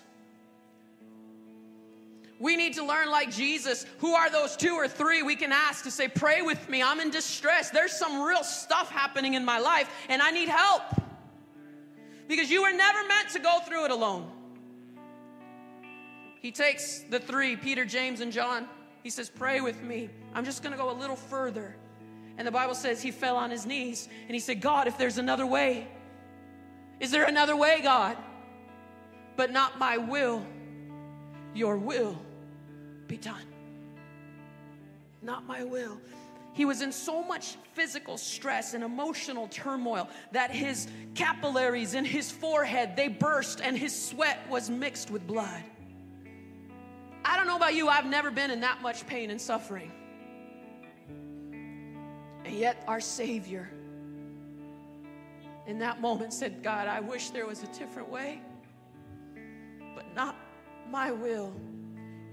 We 2.40 2.56
need 2.56 2.74
to 2.74 2.84
learn 2.84 3.12
like 3.12 3.30
Jesus. 3.30 3.86
Who 3.98 4.14
are 4.14 4.28
those 4.28 4.56
two 4.56 4.74
or 4.74 4.88
three 4.88 5.22
we 5.22 5.36
can 5.36 5.52
ask 5.52 5.84
to 5.84 5.92
say, 5.92 6.08
Pray 6.08 6.42
with 6.42 6.68
me, 6.68 6.82
I'm 6.82 6.98
in 6.98 7.10
distress. 7.10 7.70
There's 7.70 7.92
some 7.92 8.20
real 8.20 8.42
stuff 8.42 8.90
happening 8.90 9.34
in 9.34 9.44
my 9.44 9.60
life 9.60 9.88
and 10.08 10.20
I 10.20 10.32
need 10.32 10.48
help. 10.48 10.82
Because 12.26 12.50
you 12.50 12.62
were 12.62 12.72
never 12.72 13.06
meant 13.06 13.28
to 13.34 13.38
go 13.38 13.60
through 13.60 13.84
it 13.84 13.92
alone. 13.92 14.32
He 16.40 16.50
takes 16.50 17.00
the 17.00 17.20
three, 17.20 17.56
Peter, 17.56 17.84
James, 17.84 18.20
and 18.20 18.32
John. 18.32 18.66
He 19.02 19.10
says, 19.10 19.30
Pray 19.30 19.60
with 19.60 19.82
me. 19.82 20.08
I'm 20.34 20.44
just 20.44 20.62
going 20.62 20.72
to 20.72 20.78
go 20.78 20.90
a 20.90 20.96
little 20.98 21.16
further. 21.16 21.76
And 22.38 22.46
the 22.46 22.52
Bible 22.52 22.74
says 22.74 23.02
he 23.02 23.10
fell 23.10 23.36
on 23.36 23.50
his 23.50 23.66
knees 23.66 24.08
and 24.22 24.30
he 24.30 24.40
said, 24.40 24.62
God, 24.62 24.86
if 24.86 24.96
there's 24.96 25.18
another 25.18 25.44
way, 25.46 25.86
is 26.98 27.10
there 27.10 27.24
another 27.24 27.54
way, 27.54 27.80
God? 27.82 28.16
But 29.36 29.52
not 29.52 29.78
my 29.78 29.98
will, 29.98 30.44
your 31.54 31.76
will 31.76 32.18
be 33.06 33.18
done. 33.18 33.44
Not 35.22 35.46
my 35.46 35.64
will. 35.64 36.00
He 36.54 36.64
was 36.64 36.80
in 36.80 36.92
so 36.92 37.22
much 37.22 37.56
physical 37.74 38.16
stress 38.16 38.74
and 38.74 38.82
emotional 38.82 39.48
turmoil 39.48 40.08
that 40.32 40.50
his 40.50 40.88
capillaries 41.14 41.94
in 41.94 42.04
his 42.04 42.30
forehead 42.30 42.96
they 42.96 43.08
burst 43.08 43.60
and 43.60 43.76
his 43.76 43.94
sweat 43.94 44.38
was 44.48 44.70
mixed 44.70 45.10
with 45.10 45.26
blood. 45.26 45.62
Don't 47.40 47.46
know 47.46 47.56
about 47.56 47.74
you, 47.74 47.88
I've 47.88 48.04
never 48.04 48.30
been 48.30 48.50
in 48.50 48.60
that 48.60 48.82
much 48.82 49.06
pain 49.06 49.30
and 49.30 49.40
suffering. 49.40 49.90
And 52.44 52.54
yet, 52.54 52.84
our 52.86 53.00
Savior 53.00 53.70
in 55.66 55.78
that 55.78 56.02
moment 56.02 56.34
said, 56.34 56.62
God, 56.62 56.86
I 56.86 57.00
wish 57.00 57.30
there 57.30 57.46
was 57.46 57.62
a 57.62 57.66
different 57.68 58.10
way, 58.10 58.42
but 59.94 60.14
not 60.14 60.36
my 60.90 61.12
will, 61.12 61.54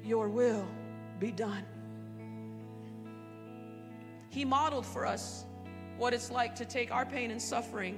your 0.04 0.28
will 0.28 0.68
be 1.20 1.32
done. 1.32 1.64
He 4.28 4.44
modeled 4.44 4.86
for 4.86 5.06
us 5.06 5.46
what 5.98 6.14
it's 6.14 6.30
like 6.30 6.54
to 6.56 6.66
take 6.66 6.92
our 6.92 7.06
pain 7.06 7.32
and 7.32 7.42
suffering 7.42 7.98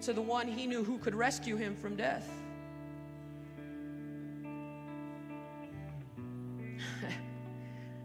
to 0.00 0.14
the 0.14 0.22
one 0.22 0.48
he 0.48 0.66
knew 0.66 0.82
who 0.82 0.96
could 0.96 1.14
rescue 1.14 1.56
him 1.56 1.76
from 1.76 1.94
death. 1.94 2.37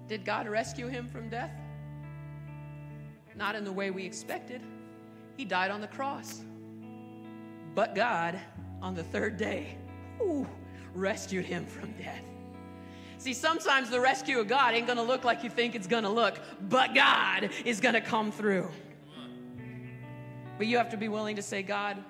Did 0.08 0.26
God 0.26 0.48
rescue 0.48 0.88
him 0.88 1.08
from 1.08 1.30
death? 1.30 1.52
Not 3.36 3.56
in 3.56 3.64
the 3.64 3.72
way 3.72 3.90
we 3.90 4.06
expected. 4.06 4.62
He 5.38 5.46
died 5.46 5.72
on 5.72 5.82
the 5.82 5.88
cross. 5.88 6.42
But 7.74 7.96
God, 7.96 8.40
on 8.82 8.94
the 8.94 9.04
third 9.04 9.38
day, 9.38 9.78
ooh, 10.22 10.48
rescued 10.94 11.46
him 11.46 11.66
from 11.66 11.92
death. 11.94 12.22
See, 13.18 13.34
sometimes 13.34 13.90
the 13.90 14.00
rescue 14.00 14.40
of 14.40 14.48
God 14.48 14.74
ain't 14.74 14.86
gonna 14.86 15.02
look 15.02 15.24
like 15.24 15.44
you 15.44 15.50
think 15.50 15.76
it's 15.76 15.88
gonna 15.88 16.10
look, 16.10 16.40
but 16.62 16.94
God 16.94 17.50
is 17.66 17.80
gonna 17.80 18.02
come 18.02 18.32
through. 18.32 18.70
But 20.58 20.68
you 20.68 20.78
have 20.78 20.90
to 20.90 20.98
be 20.98 21.08
willing 21.08 21.36
to 21.38 21.42
say, 21.42 21.64
God, 21.64 22.04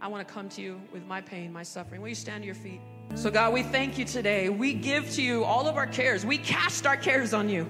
I 0.00 0.08
wanna 0.08 0.24
come 0.24 0.48
to 0.50 0.60
you 0.60 0.80
with 0.92 1.06
my 1.06 1.20
pain, 1.20 1.52
my 1.52 1.62
suffering. 1.62 2.02
Will 2.02 2.08
you 2.08 2.14
stand 2.14 2.42
to 2.42 2.46
your 2.46 2.54
feet? 2.54 2.80
So, 3.14 3.30
God, 3.30 3.52
we 3.52 3.62
thank 3.62 3.96
you 3.98 4.04
today. 4.04 4.48
We 4.48 4.74
give 4.74 5.10
to 5.12 5.22
you 5.22 5.44
all 5.44 5.66
of 5.66 5.76
our 5.76 5.86
cares. 5.86 6.26
We 6.26 6.38
cast 6.38 6.86
our 6.86 6.96
cares 6.96 7.32
on 7.32 7.48
you. 7.48 7.66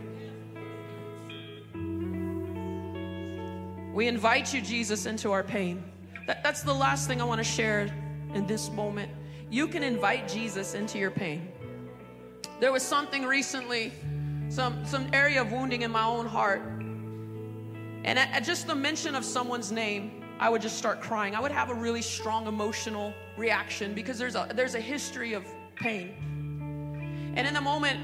We 3.95 4.09
invite 4.09 4.53
you, 4.53 4.61
Jesus, 4.61 5.07
into 5.07 5.33
our 5.33 5.43
pain. 5.43 5.83
That, 6.27 6.43
that's 6.43 6.63
the 6.63 6.75
last 6.75 7.07
thing 7.07 7.23
I 7.23 7.25
want 7.25 7.39
to 7.39 7.45
share 7.45 7.89
in 8.35 8.47
this 8.47 8.71
moment. 8.71 9.11
You 9.49 9.69
can 9.69 9.83
invite 9.83 10.29
Jesus 10.29 10.75
into 10.75 10.99
your 10.99 11.11
pain. 11.11 11.53
There 12.61 12.73
was 12.73 12.83
something 12.83 13.25
recently, 13.25 13.93
some, 14.49 14.85
some 14.85 15.09
area 15.13 15.41
of 15.41 15.53
wounding 15.53 15.83
in 15.83 15.91
my 15.91 16.05
own 16.05 16.27
heart. 16.27 16.61
And 18.05 18.19
at, 18.19 18.31
at 18.33 18.45
just 18.45 18.67
the 18.67 18.75
mention 18.75 19.15
of 19.15 19.25
someone's 19.25 19.71
name, 19.71 20.16
I 20.39 20.51
would 20.51 20.61
just 20.61 20.77
start 20.77 21.01
crying. 21.01 21.35
I 21.35 21.41
would 21.41 21.53
have 21.53 21.71
a 21.71 21.75
really 21.75 22.03
strong 22.03 22.47
emotional 22.47 23.15
reaction 23.37 23.95
because 23.95 24.19
there's 24.19 24.35
a, 24.35 24.49
there's 24.55 24.75
a 24.75 24.81
history 24.81 25.33
of 25.33 25.45
pain. 25.77 27.33
And 27.37 27.47
in 27.47 27.55
the 27.55 27.61
moment, 27.61 28.01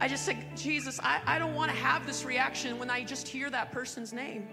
I 0.00 0.08
just 0.08 0.24
said, 0.24 0.56
Jesus, 0.56 0.98
I, 1.02 1.20
I 1.26 1.38
don't 1.38 1.54
want 1.54 1.70
to 1.70 1.76
have 1.76 2.06
this 2.06 2.24
reaction 2.24 2.78
when 2.78 2.90
I 2.90 3.04
just 3.04 3.28
hear 3.28 3.50
that 3.50 3.72
person's 3.72 4.12
name. 4.12 4.48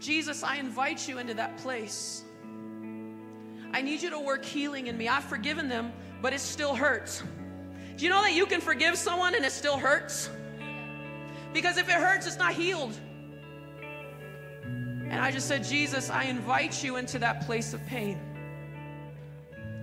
Jesus, 0.00 0.42
I 0.42 0.56
invite 0.56 1.08
you 1.08 1.18
into 1.18 1.34
that 1.34 1.58
place. 1.58 2.24
I 3.72 3.82
need 3.82 4.00
you 4.02 4.10
to 4.10 4.18
work 4.18 4.44
healing 4.44 4.86
in 4.86 4.96
me. 4.96 5.08
I've 5.08 5.24
forgiven 5.24 5.68
them, 5.68 5.92
but 6.22 6.32
it 6.32 6.40
still 6.40 6.74
hurts. 6.74 7.22
Do 7.96 8.04
you 8.04 8.10
know 8.10 8.22
that 8.22 8.34
you 8.34 8.46
can 8.46 8.60
forgive 8.60 8.96
someone 8.96 9.34
and 9.34 9.44
it 9.44 9.52
still 9.52 9.76
hurts? 9.76 10.30
Because 11.52 11.76
if 11.76 11.88
it 11.88 11.94
hurts, 11.94 12.26
it's 12.26 12.38
not 12.38 12.54
healed. 12.54 12.98
And 15.10 15.20
I 15.20 15.30
just 15.30 15.48
said, 15.48 15.64
Jesus, 15.64 16.10
I 16.10 16.24
invite 16.24 16.84
you 16.84 16.96
into 16.96 17.18
that 17.20 17.46
place 17.46 17.72
of 17.72 17.84
pain. 17.86 18.20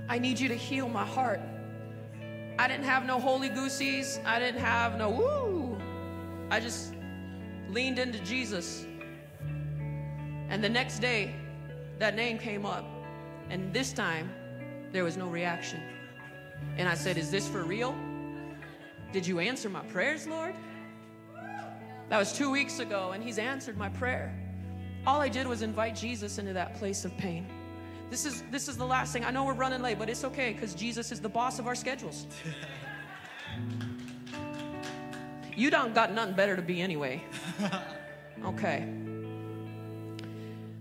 I 0.07 0.19
need 0.19 0.39
you 0.39 0.47
to 0.49 0.55
heal 0.55 0.87
my 0.87 1.05
heart. 1.05 1.41
I 2.59 2.67
didn't 2.67 2.85
have 2.85 3.05
no 3.05 3.19
holy 3.19 3.49
goosies. 3.49 4.19
I 4.23 4.39
didn't 4.39 4.61
have 4.61 4.97
no 4.97 5.09
woo. 5.09 5.77
I 6.49 6.59
just 6.59 6.93
leaned 7.69 7.97
into 7.97 8.19
Jesus. 8.19 8.85
And 10.49 10.63
the 10.63 10.69
next 10.69 10.99
day, 10.99 11.35
that 11.97 12.15
name 12.15 12.37
came 12.37 12.65
up. 12.65 12.85
And 13.49 13.73
this 13.73 13.93
time, 13.93 14.31
there 14.91 15.03
was 15.03 15.17
no 15.17 15.27
reaction. 15.27 15.81
And 16.77 16.87
I 16.87 16.93
said, 16.93 17.17
Is 17.17 17.31
this 17.31 17.47
for 17.47 17.63
real? 17.63 17.95
Did 19.11 19.25
you 19.25 19.39
answer 19.39 19.69
my 19.69 19.81
prayers, 19.85 20.27
Lord? 20.27 20.55
That 22.09 22.19
was 22.19 22.31
two 22.31 22.51
weeks 22.51 22.79
ago, 22.79 23.11
and 23.11 23.23
He's 23.23 23.39
answered 23.39 23.77
my 23.77 23.89
prayer. 23.89 24.44
All 25.07 25.21
I 25.21 25.29
did 25.29 25.47
was 25.47 25.61
invite 25.61 25.95
Jesus 25.95 26.37
into 26.37 26.53
that 26.53 26.75
place 26.75 27.05
of 27.05 27.15
pain. 27.17 27.47
This 28.09 28.25
is 28.25 28.43
this 28.51 28.67
is 28.67 28.77
the 28.77 28.85
last 28.85 29.13
thing. 29.13 29.25
I 29.25 29.31
know 29.31 29.45
we're 29.45 29.53
running 29.53 29.81
late, 29.81 29.99
but 29.99 30.09
it's 30.09 30.23
okay 30.23 30.53
because 30.53 30.73
Jesus 30.73 31.11
is 31.11 31.19
the 31.19 31.29
boss 31.29 31.59
of 31.59 31.67
our 31.67 31.75
schedules. 31.75 32.27
you 35.55 35.69
don't 35.69 35.93
got 35.93 36.13
nothing 36.13 36.35
better 36.35 36.55
to 36.55 36.61
be 36.61 36.81
anyway. 36.81 37.23
Okay. 38.43 38.85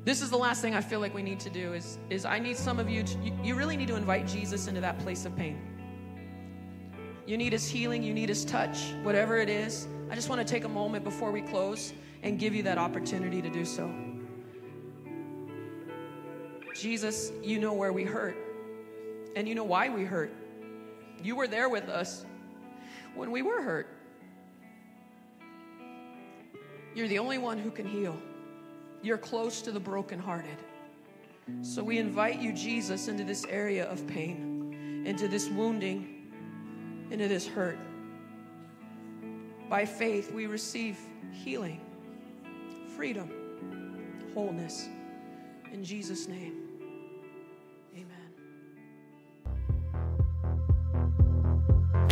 This 0.04 0.20
is 0.20 0.28
the 0.28 0.36
last 0.36 0.60
thing 0.60 0.74
I 0.74 0.82
feel 0.82 1.00
like 1.00 1.14
we 1.14 1.22
need 1.22 1.40
to 1.40 1.50
do 1.50 1.72
is, 1.72 1.98
is 2.10 2.26
I 2.26 2.38
need 2.38 2.58
some 2.58 2.78
of 2.78 2.90
you 2.90 3.02
to, 3.02 3.18
you, 3.20 3.32
you 3.42 3.54
really 3.54 3.76
need 3.76 3.88
to 3.88 3.96
invite 3.96 4.26
Jesus 4.26 4.66
into 4.66 4.80
that 4.82 4.98
place 4.98 5.24
of 5.24 5.34
pain. 5.34 5.58
You 7.26 7.38
need 7.38 7.54
his 7.54 7.66
healing, 7.66 8.02
you 8.02 8.12
need 8.12 8.28
his 8.28 8.44
touch, 8.44 8.92
whatever 9.02 9.38
it 9.38 9.48
is. 9.48 9.88
I 10.10 10.14
just 10.14 10.28
want 10.28 10.46
to 10.46 10.52
take 10.52 10.64
a 10.64 10.68
moment 10.68 11.04
before 11.04 11.32
we 11.32 11.40
close 11.40 11.94
and 12.22 12.38
give 12.38 12.54
you 12.54 12.62
that 12.64 12.76
opportunity 12.76 13.40
to 13.40 13.48
do 13.48 13.64
so. 13.64 13.90
Jesus, 16.74 17.30
you 17.42 17.58
know 17.58 17.72
where 17.72 17.92
we 17.92 18.04
hurt, 18.04 18.36
and 19.36 19.48
you 19.48 19.54
know 19.54 19.64
why 19.64 19.88
we 19.88 20.04
hurt. 20.04 20.32
You 21.22 21.36
were 21.36 21.46
there 21.46 21.68
with 21.68 21.88
us 21.88 22.26
when 23.14 23.30
we 23.30 23.42
were 23.42 23.62
hurt. 23.62 23.88
You're 26.94 27.08
the 27.08 27.18
only 27.18 27.38
one 27.38 27.58
who 27.58 27.70
can 27.70 27.86
heal. 27.86 28.16
You're 29.02 29.18
close 29.18 29.62
to 29.62 29.72
the 29.72 29.80
brokenhearted. 29.80 30.58
So 31.62 31.82
we 31.82 31.98
invite 31.98 32.40
you, 32.40 32.52
Jesus, 32.52 33.08
into 33.08 33.22
this 33.22 33.44
area 33.46 33.88
of 33.90 34.06
pain, 34.06 35.04
into 35.06 35.28
this 35.28 35.48
wounding, 35.48 36.32
into 37.10 37.28
this 37.28 37.46
hurt. 37.46 37.78
By 39.68 39.84
faith, 39.84 40.32
we 40.32 40.46
receive 40.46 40.98
healing, 41.32 41.80
freedom, 42.96 43.30
wholeness. 44.34 44.88
In 45.72 45.84
Jesus' 45.84 46.28
name. 46.28 46.63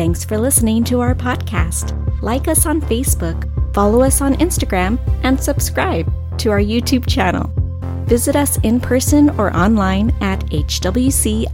Thanks 0.02 0.24
for 0.24 0.36
listening 0.36 0.82
to 0.86 1.00
our 1.00 1.14
podcast. 1.14 1.94
Like 2.22 2.48
us 2.48 2.66
on 2.66 2.80
Facebook, 2.80 3.48
follow 3.72 4.02
us 4.02 4.20
on 4.20 4.34
Instagram, 4.34 4.98
and 5.22 5.40
subscribe 5.40 6.12
to 6.38 6.50
our 6.50 6.58
YouTube 6.58 7.06
channel. 7.08 7.48
Visit 8.06 8.34
us 8.34 8.58
in 8.64 8.80
person 8.80 9.30
or 9.38 9.56
online 9.56 10.10
at 10.20 10.40
hwcim.org. 10.46 11.52